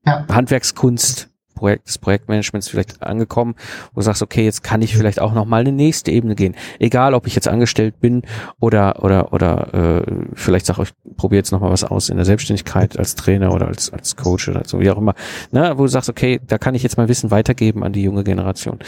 ja. 0.05 0.27
Handwerkskunst 0.27 1.32
Projekt, 1.63 1.87
des 1.87 1.97
Projektmanagements 1.97 2.67
vielleicht 2.67 3.01
angekommen, 3.01 3.55
wo 3.93 4.01
du 4.01 4.03
sagst, 4.03 4.21
okay, 4.21 4.43
jetzt 4.43 4.63
kann 4.63 4.81
ich 4.81 4.97
vielleicht 4.97 5.21
auch 5.21 5.33
noch 5.33 5.45
mal 5.45 5.61
eine 5.61 5.71
nächste 5.71 6.11
Ebene 6.11 6.35
gehen. 6.35 6.55
Egal, 6.77 7.13
ob 7.13 7.25
ich 7.25 7.35
jetzt 7.35 7.47
angestellt 7.47 8.01
bin 8.01 8.23
oder 8.59 9.01
oder 9.01 9.31
oder 9.31 9.73
äh, 9.73 10.25
vielleicht 10.33 10.65
sage 10.65 10.83
ich 10.83 11.15
probiere 11.15 11.37
jetzt 11.37 11.53
noch 11.53 11.61
mal 11.61 11.71
was 11.71 11.85
aus 11.85 12.09
in 12.09 12.17
der 12.17 12.25
Selbstständigkeit 12.25 12.99
als 12.99 13.15
Trainer 13.15 13.53
oder 13.53 13.67
als 13.67 13.93
als 13.93 14.17
Coach 14.17 14.49
oder 14.49 14.63
so 14.65 14.81
wie 14.81 14.91
auch 14.91 14.97
immer. 14.97 15.15
Ne, 15.51 15.71
wo 15.77 15.83
du 15.83 15.87
sagst, 15.87 16.09
okay, 16.09 16.41
da 16.45 16.57
kann 16.57 16.75
ich 16.75 16.83
jetzt 16.83 16.97
mal 16.97 17.07
Wissen 17.07 17.31
weitergeben 17.31 17.81
an 17.85 17.93
die 17.93 18.03
junge 18.03 18.25
Generation. 18.25 18.79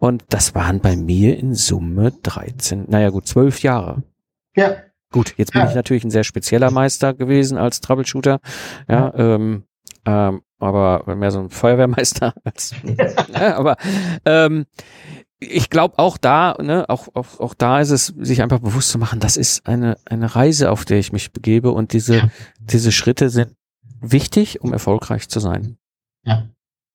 Und 0.00 0.24
das 0.28 0.56
waren 0.56 0.80
bei 0.80 0.96
mir 0.96 1.38
in 1.38 1.54
Summe 1.54 2.14
13, 2.24 2.86
naja 2.88 3.10
gut, 3.10 3.28
12 3.28 3.62
Jahre. 3.62 4.02
Ja. 4.56 4.72
Gut, 5.12 5.34
jetzt 5.36 5.52
bin 5.52 5.62
ja. 5.62 5.68
ich 5.68 5.76
natürlich 5.76 6.02
ein 6.02 6.10
sehr 6.10 6.24
spezieller 6.24 6.72
Meister 6.72 7.14
gewesen 7.14 7.58
als 7.58 7.80
Troubleshooter. 7.80 8.40
Ja, 8.88 9.12
ja. 9.16 9.36
Ähm, 9.36 9.62
ähm, 10.04 10.42
aber 10.64 11.14
mehr 11.14 11.30
so 11.30 11.40
ein 11.40 11.50
Feuerwehrmeister 11.50 12.34
als, 12.44 12.74
ne, 12.82 13.56
aber 13.56 13.76
ähm, 14.24 14.66
ich 15.40 15.70
glaube 15.70 15.98
auch 15.98 16.16
da, 16.16 16.56
ne, 16.60 16.88
auch, 16.88 17.08
auch, 17.14 17.40
auch 17.40 17.54
da 17.54 17.80
ist 17.80 17.90
es, 17.90 18.06
sich 18.06 18.42
einfach 18.42 18.60
bewusst 18.60 18.90
zu 18.90 18.98
machen, 18.98 19.20
das 19.20 19.36
ist 19.36 19.66
eine, 19.66 19.96
eine 20.04 20.34
Reise, 20.34 20.70
auf 20.70 20.84
der 20.84 20.98
ich 20.98 21.12
mich 21.12 21.32
begebe 21.32 21.70
und 21.70 21.92
diese, 21.92 22.16
ja. 22.16 22.30
diese 22.58 22.92
Schritte 22.92 23.28
sind 23.30 23.54
wichtig, 24.00 24.60
um 24.60 24.72
erfolgreich 24.72 25.28
zu 25.28 25.40
sein. 25.40 25.76
Ja. 26.24 26.48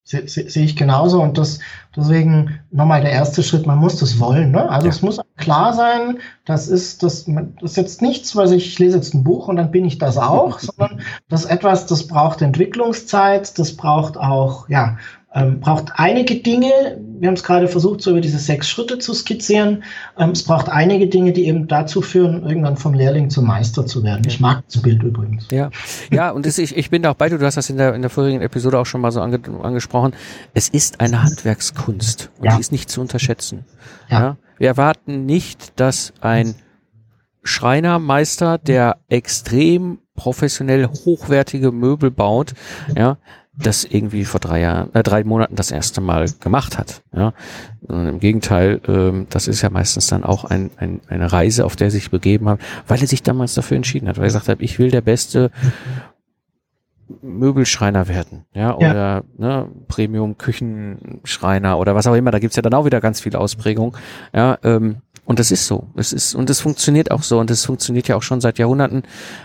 Sehe 0.09 0.27
seh 0.27 0.63
ich 0.63 0.75
genauso 0.75 1.21
und 1.21 1.37
das 1.37 1.59
deswegen 1.95 2.61
nochmal 2.71 3.01
der 3.01 3.11
erste 3.11 3.43
Schritt, 3.43 3.67
man 3.67 3.77
muss 3.77 3.97
das 3.97 4.19
wollen. 4.19 4.49
Ne? 4.49 4.67
Also 4.67 4.87
ja. 4.87 4.89
es 4.91 5.03
muss 5.03 5.19
klar 5.37 5.71
sein, 5.73 6.17
das 6.45 6.67
ist, 6.67 7.03
das, 7.03 7.25
das 7.25 7.71
ist 7.71 7.77
jetzt 7.77 8.01
nichts, 8.01 8.35
was 8.35 8.49
ich, 8.49 8.65
ich 8.69 8.79
lese 8.79 8.97
jetzt 8.97 9.13
ein 9.13 9.23
Buch 9.23 9.47
und 9.47 9.57
dann 9.57 9.69
bin 9.69 9.85
ich 9.85 9.99
das 9.99 10.17
auch, 10.17 10.57
sondern 10.59 11.01
das 11.29 11.41
ist 11.45 11.51
etwas, 11.51 11.85
das 11.85 12.07
braucht 12.07 12.41
Entwicklungszeit, 12.41 13.59
das 13.59 13.75
braucht 13.75 14.17
auch 14.17 14.67
ja, 14.67 14.97
ähm, 15.33 15.59
braucht 15.59 15.91
einige 15.95 16.35
Dinge, 16.37 16.99
wir 17.19 17.27
haben 17.27 17.35
es 17.35 17.43
gerade 17.43 17.67
versucht, 17.67 18.01
so 18.01 18.11
über 18.11 18.21
diese 18.21 18.39
sechs 18.39 18.67
Schritte 18.67 18.97
zu 18.97 19.13
skizzieren. 19.13 19.83
Ähm, 20.17 20.31
es 20.31 20.43
braucht 20.43 20.69
einige 20.69 21.07
Dinge, 21.07 21.33
die 21.33 21.45
eben 21.45 21.67
dazu 21.67 22.01
führen, 22.01 22.43
irgendwann 22.43 22.77
vom 22.77 22.95
Lehrling 22.95 23.29
zum 23.29 23.45
Meister 23.45 23.85
zu 23.85 24.03
werden. 24.03 24.23
Ich 24.25 24.39
mag 24.39 24.63
das 24.65 24.81
Bild 24.81 25.03
übrigens. 25.03 25.47
Ja, 25.51 25.69
ja 26.11 26.31
und 26.31 26.47
das, 26.47 26.57
ich, 26.57 26.75
ich 26.75 26.89
bin 26.89 27.03
da 27.03 27.11
auch 27.11 27.15
bei 27.15 27.29
dir, 27.29 27.37
du 27.37 27.45
hast 27.45 27.57
das 27.57 27.69
in 27.69 27.77
der, 27.77 27.93
in 27.93 28.01
der 28.01 28.09
vorigen 28.09 28.41
Episode 28.41 28.79
auch 28.79 28.87
schon 28.87 29.01
mal 29.01 29.11
so 29.11 29.21
ange, 29.21 29.39
angesprochen. 29.61 30.13
Es 30.55 30.67
ist 30.69 30.99
eine 30.99 31.21
Handwerkskunst 31.21 32.31
und 32.39 32.45
ja. 32.45 32.55
die 32.55 32.61
ist 32.61 32.71
nicht 32.71 32.89
zu 32.89 32.99
unterschätzen. 32.99 33.65
Ja. 34.09 34.19
ja. 34.19 34.37
Wir 34.57 34.67
erwarten 34.67 35.25
nicht, 35.25 35.79
dass 35.79 36.11
ein 36.21 36.55
Schreinermeister, 37.43 38.57
der 38.57 38.97
extrem 39.09 39.99
professionell 40.15 40.87
hochwertige 40.87 41.71
Möbel 41.71 42.11
baut, 42.11 42.53
ja, 42.95 43.17
das 43.61 43.83
irgendwie 43.83 44.25
vor 44.25 44.39
drei 44.39 44.61
Jahren, 44.61 44.93
äh, 44.93 45.03
drei 45.03 45.23
Monaten 45.23 45.55
das 45.55 45.71
erste 45.71 46.01
Mal 46.01 46.27
gemacht 46.39 46.77
hat. 46.77 47.01
Ja, 47.13 47.33
und 47.81 48.07
im 48.07 48.19
Gegenteil, 48.19 48.81
ähm, 48.87 49.27
das 49.29 49.47
ist 49.47 49.61
ja 49.61 49.69
meistens 49.69 50.07
dann 50.07 50.23
auch 50.23 50.45
ein, 50.45 50.71
ein, 50.77 51.01
eine 51.07 51.31
Reise, 51.31 51.65
auf 51.65 51.75
der 51.75 51.87
er 51.87 51.91
sich 51.91 52.09
begeben 52.09 52.47
hat, 52.49 52.59
weil 52.87 53.01
er 53.01 53.07
sich 53.07 53.23
damals 53.23 53.53
dafür 53.53 53.77
entschieden 53.77 54.07
hat, 54.07 54.17
weil 54.17 54.25
er 54.25 54.27
gesagt 54.27 54.47
hat, 54.47 54.61
ich 54.61 54.79
will 54.79 54.91
der 54.91 55.01
beste 55.01 55.51
Möbelschreiner 57.21 58.07
werden, 58.07 58.45
ja, 58.53 58.75
oder 58.75 59.23
ja. 59.37 59.63
Ne, 59.63 59.67
Premium 59.87 60.37
Küchenschreiner 60.37 61.79
oder 61.79 61.95
was 61.95 62.07
auch 62.07 62.13
immer. 62.13 62.31
Da 62.31 62.39
gibt's 62.39 62.55
ja 62.55 62.61
dann 62.61 62.73
auch 62.73 62.85
wieder 62.85 63.01
ganz 63.01 63.19
viele 63.19 63.39
Ausprägungen. 63.39 63.93
Ja, 64.33 64.57
ähm, 64.63 64.97
und 65.29 65.37
das 65.37 65.51
ist 65.51 65.67
so. 65.67 65.87
Es 65.95 66.11
ist, 66.11 66.33
und 66.33 66.49
es 66.49 66.59
funktioniert 66.59 67.11
auch 67.11 67.21
so. 67.21 67.37
Und 67.37 67.51
es 67.51 67.63
funktioniert 67.63 68.07
ja 68.07 68.15
auch 68.15 68.23
schon 68.23 68.41
seit 68.41 68.57
Jahrhunderten, 68.57 69.03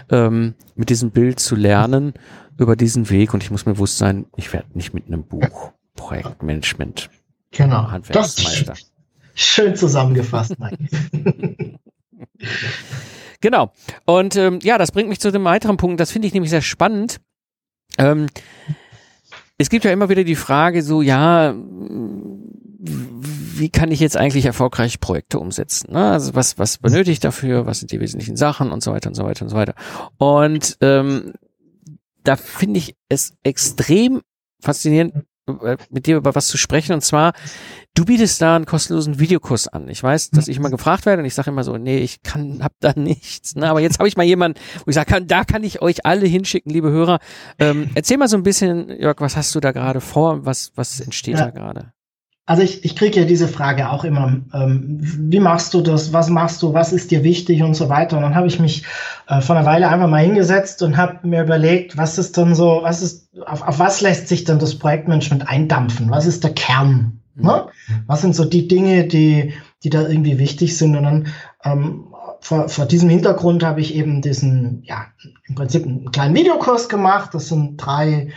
ähm, 0.08 0.54
mit 0.76 0.88
diesem 0.88 1.10
Bild 1.10 1.40
zu 1.40 1.56
lernen 1.56 2.14
über 2.56 2.74
diesen 2.74 3.10
Weg. 3.10 3.34
Und 3.34 3.42
ich 3.42 3.50
muss 3.50 3.66
mir 3.66 3.74
bewusst 3.74 3.98
sein, 3.98 4.24
ich 4.34 4.50
werde 4.54 4.68
nicht 4.72 4.94
mit 4.94 5.08
einem 5.08 5.24
Buch 5.24 5.72
Projektmanagement 5.94 7.10
genau. 7.50 7.90
Handwerksmeister. 7.90 8.72
schön 9.34 9.76
zusammengefasst, 9.76 10.58
Mike. 10.58 10.78
genau. 13.42 13.70
Und 14.06 14.36
ähm, 14.36 14.60
ja, 14.62 14.78
das 14.78 14.90
bringt 14.90 15.10
mich 15.10 15.20
zu 15.20 15.32
dem 15.32 15.44
weiteren 15.44 15.76
Punkt. 15.76 16.00
Das 16.00 16.10
finde 16.10 16.26
ich 16.26 16.32
nämlich 16.32 16.48
sehr 16.48 16.62
spannend. 16.62 17.20
Ähm, 17.98 18.28
es 19.58 19.68
gibt 19.68 19.84
ja 19.84 19.90
immer 19.90 20.08
wieder 20.08 20.24
die 20.24 20.34
Frage 20.34 20.82
so, 20.82 21.02
ja, 21.02 21.54
wie 23.58 23.70
kann 23.70 23.90
ich 23.90 24.00
jetzt 24.00 24.16
eigentlich 24.16 24.46
erfolgreich 24.46 25.00
Projekte 25.00 25.38
umsetzen? 25.38 25.92
Ne? 25.92 26.10
Also 26.10 26.34
was, 26.34 26.58
was 26.58 26.78
benötige 26.78 27.12
ich 27.12 27.20
dafür? 27.20 27.66
Was 27.66 27.80
sind 27.80 27.92
die 27.92 28.00
wesentlichen 28.00 28.36
Sachen 28.36 28.72
und 28.72 28.82
so 28.82 28.92
weiter 28.92 29.08
und 29.08 29.14
so 29.14 29.24
weiter 29.24 29.44
und 29.44 29.48
so 29.50 29.56
weiter. 29.56 29.74
Und 30.18 30.76
ähm, 30.80 31.32
da 32.22 32.36
finde 32.36 32.78
ich 32.78 32.96
es 33.08 33.34
extrem 33.42 34.22
faszinierend, 34.60 35.24
äh, 35.46 35.76
mit 35.90 36.06
dir 36.06 36.16
über 36.16 36.34
was 36.34 36.46
zu 36.46 36.56
sprechen. 36.56 36.94
Und 36.94 37.02
zwar, 37.02 37.34
du 37.94 38.04
bietest 38.06 38.40
da 38.40 38.56
einen 38.56 38.64
kostenlosen 38.64 39.18
Videokurs 39.18 39.68
an. 39.68 39.88
Ich 39.88 40.02
weiß, 40.02 40.30
dass 40.30 40.48
ich 40.48 40.56
immer 40.56 40.70
gefragt 40.70 41.04
werde 41.04 41.20
und 41.20 41.26
ich 41.26 41.34
sage 41.34 41.50
immer 41.50 41.64
so, 41.64 41.76
nee, 41.76 41.98
ich 41.98 42.22
kann, 42.22 42.62
hab 42.62 42.72
da 42.80 42.92
nichts. 42.96 43.54
Ne? 43.54 43.68
Aber 43.68 43.80
jetzt 43.80 43.98
habe 43.98 44.08
ich 44.08 44.16
mal 44.16 44.24
jemanden, 44.24 44.58
wo 44.84 44.88
ich 44.88 44.94
sage, 44.94 45.10
kann, 45.10 45.26
da 45.26 45.44
kann 45.44 45.62
ich 45.62 45.82
euch 45.82 46.06
alle 46.06 46.26
hinschicken, 46.26 46.72
liebe 46.72 46.90
Hörer. 46.90 47.18
Ähm, 47.58 47.90
erzähl 47.94 48.16
mal 48.16 48.28
so 48.28 48.36
ein 48.36 48.42
bisschen, 48.42 48.88
Jörg, 48.98 49.20
was 49.20 49.36
hast 49.36 49.54
du 49.54 49.60
da 49.60 49.72
gerade 49.72 50.00
vor? 50.00 50.46
Was, 50.46 50.72
was 50.76 51.00
entsteht 51.00 51.38
ja. 51.38 51.46
da 51.46 51.50
gerade? 51.50 51.93
Also 52.46 52.62
ich, 52.62 52.84
ich 52.84 52.94
kriege 52.94 53.20
ja 53.20 53.26
diese 53.26 53.48
Frage 53.48 53.88
auch 53.88 54.04
immer, 54.04 54.40
ähm, 54.52 54.98
wie 55.00 55.40
machst 55.40 55.72
du 55.72 55.80
das, 55.80 56.12
was 56.12 56.28
machst 56.28 56.62
du, 56.62 56.74
was 56.74 56.92
ist 56.92 57.10
dir 57.10 57.24
wichtig 57.24 57.62
und 57.62 57.74
so 57.74 57.88
weiter. 57.88 58.16
Und 58.16 58.22
dann 58.22 58.34
habe 58.34 58.46
ich 58.46 58.60
mich 58.60 58.84
äh, 59.28 59.40
vor 59.40 59.56
einer 59.56 59.64
Weile 59.64 59.88
einfach 59.88 60.08
mal 60.08 60.22
hingesetzt 60.22 60.82
und 60.82 60.98
habe 60.98 61.26
mir 61.26 61.42
überlegt, 61.42 61.96
was 61.96 62.18
ist 62.18 62.36
denn 62.36 62.54
so, 62.54 62.80
was 62.82 63.00
ist, 63.00 63.28
auf, 63.46 63.66
auf 63.66 63.78
was 63.78 64.02
lässt 64.02 64.28
sich 64.28 64.44
denn 64.44 64.58
das 64.58 64.78
Projektmanagement 64.78 65.48
eindampfen? 65.48 66.10
Was 66.10 66.26
ist 66.26 66.44
der 66.44 66.52
Kern? 66.52 67.20
Mhm. 67.34 67.46
Ne? 67.46 67.66
Was 68.06 68.20
sind 68.20 68.36
so 68.36 68.44
die 68.44 68.68
Dinge, 68.68 69.06
die, 69.06 69.54
die 69.82 69.90
da 69.90 70.06
irgendwie 70.06 70.38
wichtig 70.38 70.76
sind? 70.76 70.96
Und 70.96 71.04
dann 71.04 71.26
ähm, 71.64 72.04
vor, 72.40 72.68
vor 72.68 72.84
diesem 72.84 73.08
Hintergrund 73.08 73.64
habe 73.64 73.80
ich 73.80 73.94
eben 73.94 74.20
diesen, 74.20 74.82
ja, 74.84 75.06
im 75.46 75.54
Prinzip 75.54 75.86
einen 75.86 76.12
kleinen 76.12 76.34
Videokurs 76.34 76.90
gemacht. 76.90 77.30
Das 77.32 77.48
sind 77.48 77.78
drei 77.78 78.32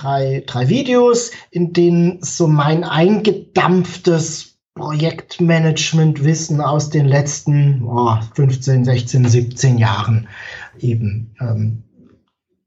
drei, 0.00 0.44
drei 0.46 0.68
Videos, 0.68 1.30
in 1.50 1.72
denen 1.72 2.18
so 2.22 2.46
mein 2.46 2.84
eingedampftes 2.84 4.58
Projektmanagement-Wissen 4.74 6.60
aus 6.60 6.90
den 6.90 7.06
letzten 7.06 7.82
oh, 7.84 8.16
15, 8.34 8.84
16, 8.84 9.28
17 9.28 9.78
Jahren 9.78 10.28
eben 10.78 11.34
ähm, 11.40 11.82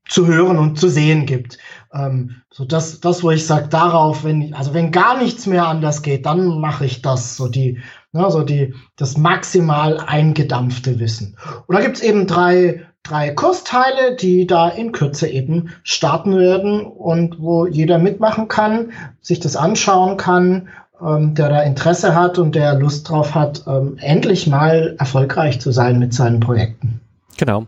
zu 0.08 0.28
hören 0.28 0.58
und 0.58 0.78
zu 0.78 0.90
sehen 0.90 1.26
gibt. 1.26 1.58
Ähm, 1.94 2.42
so 2.50 2.66
das, 2.66 3.00
das, 3.00 3.24
wo 3.24 3.32
ich 3.32 3.46
sage, 3.46 3.70
darauf, 3.70 4.26
wenn, 4.26 4.54
also 4.54 4.74
wenn 4.74 4.92
gar 4.92 5.18
nichts 5.18 5.46
mehr 5.46 5.66
anders 5.68 6.02
geht, 6.02 6.26
dann 6.26 6.60
mache 6.60 6.86
ich 6.86 7.02
das, 7.02 7.38
so 7.38 7.48
die, 7.48 7.80
ne, 8.12 8.30
so 8.30 8.44
die, 8.44 8.74
das 8.98 9.18
maximal 9.18 9.98
eingedampfte 10.00 11.00
Wissen. 11.00 11.38
Und 11.66 11.76
da 11.76 11.82
gibt's 11.82 12.02
eben 12.02 12.28
drei, 12.28 12.86
drei 13.04 13.32
Kursteile, 13.32 14.16
die 14.16 14.48
da 14.48 14.70
in 14.70 14.92
Kürze 14.92 15.28
eben 15.28 15.72
starten 15.84 16.38
werden 16.38 16.86
und 16.86 17.40
wo 17.40 17.66
jeder 17.66 17.98
mitmachen 17.98 18.48
kann, 18.48 18.92
sich 19.22 19.40
das 19.40 19.56
anschauen 19.56 20.18
kann, 20.18 20.70
ähm, 21.02 21.34
der 21.36 21.50
da 21.50 21.62
Interesse 21.62 22.16
hat 22.16 22.38
und 22.38 22.56
der 22.56 22.76
Lust 22.76 23.10
drauf 23.10 23.34
hat, 23.34 23.64
ähm, 23.68 23.98
endlich 24.00 24.48
mal 24.48 24.96
erfolgreich 25.00 25.60
zu 25.60 25.72
sein 25.72 26.00
mit 26.00 26.14
seinen 26.14 26.40
Projekten. 26.40 27.02
Genau. 27.38 27.66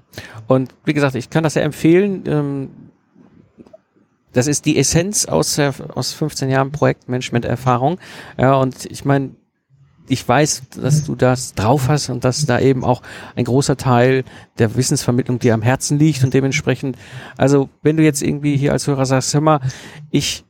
Und 0.48 0.74
wie 0.86 0.94
gesagt, 0.94 1.16
ich 1.16 1.30
kann 1.30 1.44
das 1.44 1.56
ja 1.56 1.64
empfehlen. 1.64 2.24
Ähm, 2.28 2.70
das 4.34 4.48
ist 4.48 4.66
die 4.66 4.78
Essenz 4.78 5.26
aus, 5.26 5.60
aus 5.60 6.14
15 6.14 6.50
Jahren 6.50 6.72
Projektmanagement-Erfahrung. 6.72 8.00
Ja, 8.38 8.56
und 8.56 8.86
ich 8.86 9.06
meine, 9.06 9.32
ich 10.08 10.28
weiß, 10.28 10.64
dass 10.82 11.06
du 11.06 11.16
das 11.16 11.54
drauf 11.54 11.88
hast 11.88 12.10
und 12.10 12.24
dass 12.24 12.46
da 12.46 12.60
eben 12.60 12.84
auch 12.84 13.02
ein 13.36 13.46
großer 13.46 13.78
Teil 13.78 14.24
der 14.60 14.76
Wissensvermittlung 14.76 15.40
dir 15.40 15.54
am 15.54 15.62
Herzen 15.62 15.98
liegt 15.98 16.24
und 16.24 16.34
dementsprechend, 16.34 16.98
also 17.38 17.70
wenn 17.82 17.98
du 17.98 18.04
jetzt 18.04 18.22
irgendwie 18.22 18.58
hier 18.58 18.74
als 18.74 18.88
Hörer 18.88 19.06
sagst, 19.06 19.34
hör 19.34 19.42
mal, 19.42 19.62
ich 20.12 20.44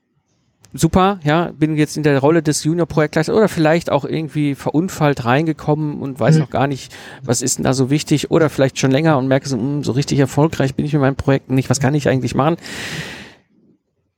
super, 0.73 1.19
ja, 1.23 1.51
bin 1.57 1.77
jetzt 1.77 1.97
in 1.97 2.03
der 2.03 2.19
Rolle 2.19 2.41
des 2.41 2.63
Junior-Projektleiters 2.63 3.33
oder 3.33 3.47
vielleicht 3.47 3.91
auch 3.91 4.05
irgendwie 4.05 4.55
verunfallt 4.55 5.23
reingekommen 5.23 6.01
und 6.01 6.19
weiß 6.19 6.35
mhm. 6.35 6.41
noch 6.41 6.49
gar 6.49 6.67
nicht, 6.67 6.93
was 7.21 7.41
ist 7.41 7.57
denn 7.57 7.63
da 7.63 7.73
so 7.73 7.89
wichtig 7.89 8.31
oder 8.31 8.49
vielleicht 8.49 8.79
schon 8.79 8.91
länger 8.91 9.17
und 9.17 9.27
merke 9.27 9.47
so, 9.47 9.55
mh, 9.55 9.63
hm, 9.63 9.83
so 9.83 9.91
richtig 9.91 10.19
erfolgreich 10.19 10.75
bin 10.75 10.85
ich 10.85 10.93
mit 10.93 11.01
meinen 11.01 11.15
Projekten 11.15 11.53
nicht, 11.55 11.69
was 11.69 11.79
kann 11.79 11.93
ich 11.93 12.09
eigentlich 12.09 12.33
machen? 12.33 12.57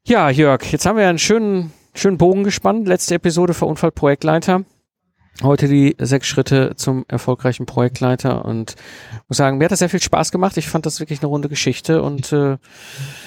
Ja, 0.08 0.30
Jörg, 0.30 0.64
jetzt 0.72 0.86
haben 0.86 0.98
wir 0.98 1.08
einen 1.08 1.20
schönen, 1.20 1.74
schönen 1.94 2.18
Bogen 2.18 2.46
gespannt. 2.46 2.88
Letzte 2.88 3.16
Episode 3.16 3.54
für 3.54 3.66
Unfallprojektleiter. 3.66 4.64
Heute 5.44 5.68
die 5.68 5.96
sechs 6.00 6.28
Schritte 6.28 6.74
zum 6.76 7.06
erfolgreichen 7.08 7.66
Projektleiter 7.66 8.46
und 8.46 8.76
muss 9.28 9.38
sagen, 9.38 9.58
mir 9.58 9.66
hat 9.66 9.72
das 9.72 9.80
sehr 9.80 9.90
viel 9.90 10.02
Spaß 10.02 10.32
gemacht. 10.32 10.58
Ich 10.58 10.68
fand 10.68 10.86
das 10.86 11.00
wirklich 11.00 11.20
eine 11.20 11.28
runde 11.28 11.50
Geschichte 11.50 12.02
und 12.02 12.32
äh, 12.34 12.58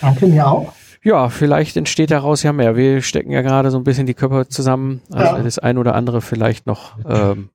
Danke 0.01 0.27
mir 0.27 0.47
auch 0.47 0.73
ja, 1.03 1.29
vielleicht 1.29 1.77
entsteht 1.77 2.11
daraus 2.11 2.43
ja 2.43 2.53
mehr. 2.53 2.77
Wir 2.77 3.03
stecken 3.03 3.33
ja 3.33 3.43
gerade 3.43 3.71
so 3.71 3.79
ein 3.79 3.85
bisschen 3.85 4.07
die 4.07 4.15
Körper 4.15 4.49
zusammen, 4.49 5.03
also 5.11 5.37
ja. 5.37 5.43
das 5.43 5.59
ein 5.59 5.79
oder 5.79 5.95
andere 5.95 6.21
vielleicht 6.21 6.67
noch 6.67 6.97
ähm, 7.05 7.51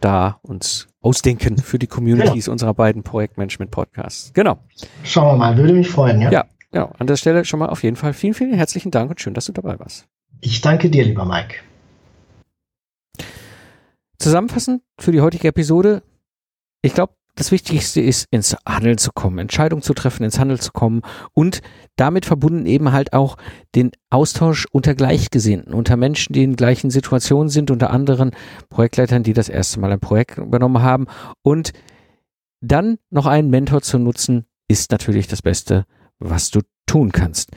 da 0.00 0.38
uns 0.42 0.88
ausdenken 1.00 1.58
für 1.58 1.78
die 1.78 1.86
Communities 1.86 2.46
genau. 2.46 2.52
unserer 2.52 2.74
beiden 2.74 3.02
Projektmanagement-Podcasts. 3.02 4.32
Genau. 4.34 4.58
Schauen 5.04 5.26
wir 5.26 5.36
mal, 5.36 5.56
würde 5.56 5.72
mich 5.72 5.88
freuen, 5.88 6.20
ja. 6.20 6.30
Ja, 6.30 6.44
ja, 6.72 6.90
an 6.98 7.06
der 7.06 7.16
Stelle 7.16 7.44
schon 7.44 7.60
mal 7.60 7.68
auf 7.68 7.82
jeden 7.82 7.96
Fall 7.96 8.12
vielen, 8.12 8.34
vielen 8.34 8.54
herzlichen 8.54 8.90
Dank 8.90 9.10
und 9.10 9.20
schön, 9.20 9.34
dass 9.34 9.46
du 9.46 9.52
dabei 9.52 9.78
warst. 9.78 10.06
Ich 10.40 10.60
danke 10.60 10.90
dir, 10.90 11.04
lieber 11.04 11.24
Mike. 11.24 11.56
Zusammenfassend 14.18 14.82
für 14.98 15.12
die 15.12 15.20
heutige 15.20 15.48
Episode. 15.48 16.02
Ich 16.82 16.94
glaube, 16.94 17.14
das 17.36 17.50
Wichtigste 17.50 18.00
ist, 18.00 18.26
ins 18.30 18.56
Handeln 18.66 18.98
zu 18.98 19.10
kommen, 19.12 19.38
Entscheidungen 19.38 19.82
zu 19.82 19.92
treffen, 19.92 20.22
ins 20.22 20.38
Handeln 20.38 20.60
zu 20.60 20.72
kommen 20.72 21.02
und 21.32 21.62
damit 21.96 22.26
verbunden 22.26 22.66
eben 22.66 22.92
halt 22.92 23.12
auch 23.12 23.36
den 23.74 23.90
Austausch 24.10 24.66
unter 24.70 24.94
Gleichgesinnten, 24.94 25.74
unter 25.74 25.96
Menschen, 25.96 26.32
die 26.32 26.44
in 26.44 26.56
gleichen 26.56 26.90
Situationen 26.90 27.48
sind, 27.48 27.70
unter 27.70 27.90
anderen 27.90 28.30
Projektleitern, 28.68 29.24
die 29.24 29.32
das 29.32 29.48
erste 29.48 29.80
Mal 29.80 29.92
ein 29.92 30.00
Projekt 30.00 30.38
übernommen 30.38 30.82
haben. 30.82 31.06
Und 31.42 31.72
dann 32.60 32.98
noch 33.10 33.26
einen 33.26 33.50
Mentor 33.50 33.82
zu 33.82 33.98
nutzen, 33.98 34.46
ist 34.68 34.92
natürlich 34.92 35.26
das 35.26 35.42
Beste, 35.42 35.84
was 36.18 36.50
du 36.50 36.60
tun 36.86 37.12
kannst. 37.12 37.50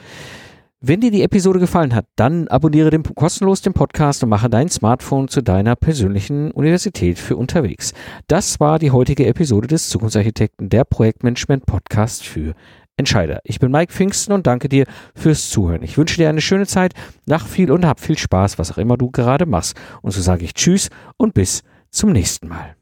Wenn 0.80 1.02
dir 1.02 1.10
die 1.10 1.24
Episode 1.24 1.58
gefallen 1.58 1.96
hat, 1.96 2.06
dann 2.18 2.48
abonniere 2.50 2.92
den, 2.92 3.02
kostenlos 3.02 3.64
den 3.64 3.74
Podcast 3.74 4.22
und 4.22 4.30
mache 4.30 4.48
dein 4.48 4.70
Smartphone 4.70 5.28
zu 5.28 5.42
deiner 5.42 5.76
persönlichen 5.76 6.52
Universität 6.52 7.18
für 7.18 7.36
unterwegs. 7.36 7.94
Das 8.28 8.60
war 8.60 8.78
die 8.78 8.92
heutige 8.92 9.26
Episode 9.26 9.68
des 9.68 9.90
Zukunftsarchitekten, 9.90 10.70
der 10.70 10.84
Projektmanagement 10.84 11.66
Podcast 11.66 12.24
für 12.28 12.54
Entscheider. 12.96 13.40
Ich 13.44 13.60
bin 13.60 13.72
Mike 13.72 13.92
Pfingsten 13.92 14.34
und 14.34 14.46
danke 14.46 14.70
dir 14.70 14.86
fürs 15.16 15.50
Zuhören. 15.50 15.82
Ich 15.82 15.98
wünsche 15.98 16.18
dir 16.18 16.30
eine 16.30 16.42
schöne 16.42 16.68
Zeit, 16.68 16.94
lach 17.26 17.48
viel 17.48 17.72
und 17.72 17.84
hab 17.84 18.00
viel 18.00 18.18
Spaß, 18.18 18.60
was 18.60 18.72
auch 18.72 18.78
immer 18.78 18.98
du 18.98 19.10
gerade 19.10 19.48
machst. 19.48 19.76
Und 20.04 20.12
so 20.12 20.22
sage 20.22 20.46
ich 20.46 20.54
Tschüss 20.54 20.90
und 21.18 21.34
bis 21.34 21.64
zum 21.90 22.12
nächsten 22.12 22.50
Mal. 22.50 22.77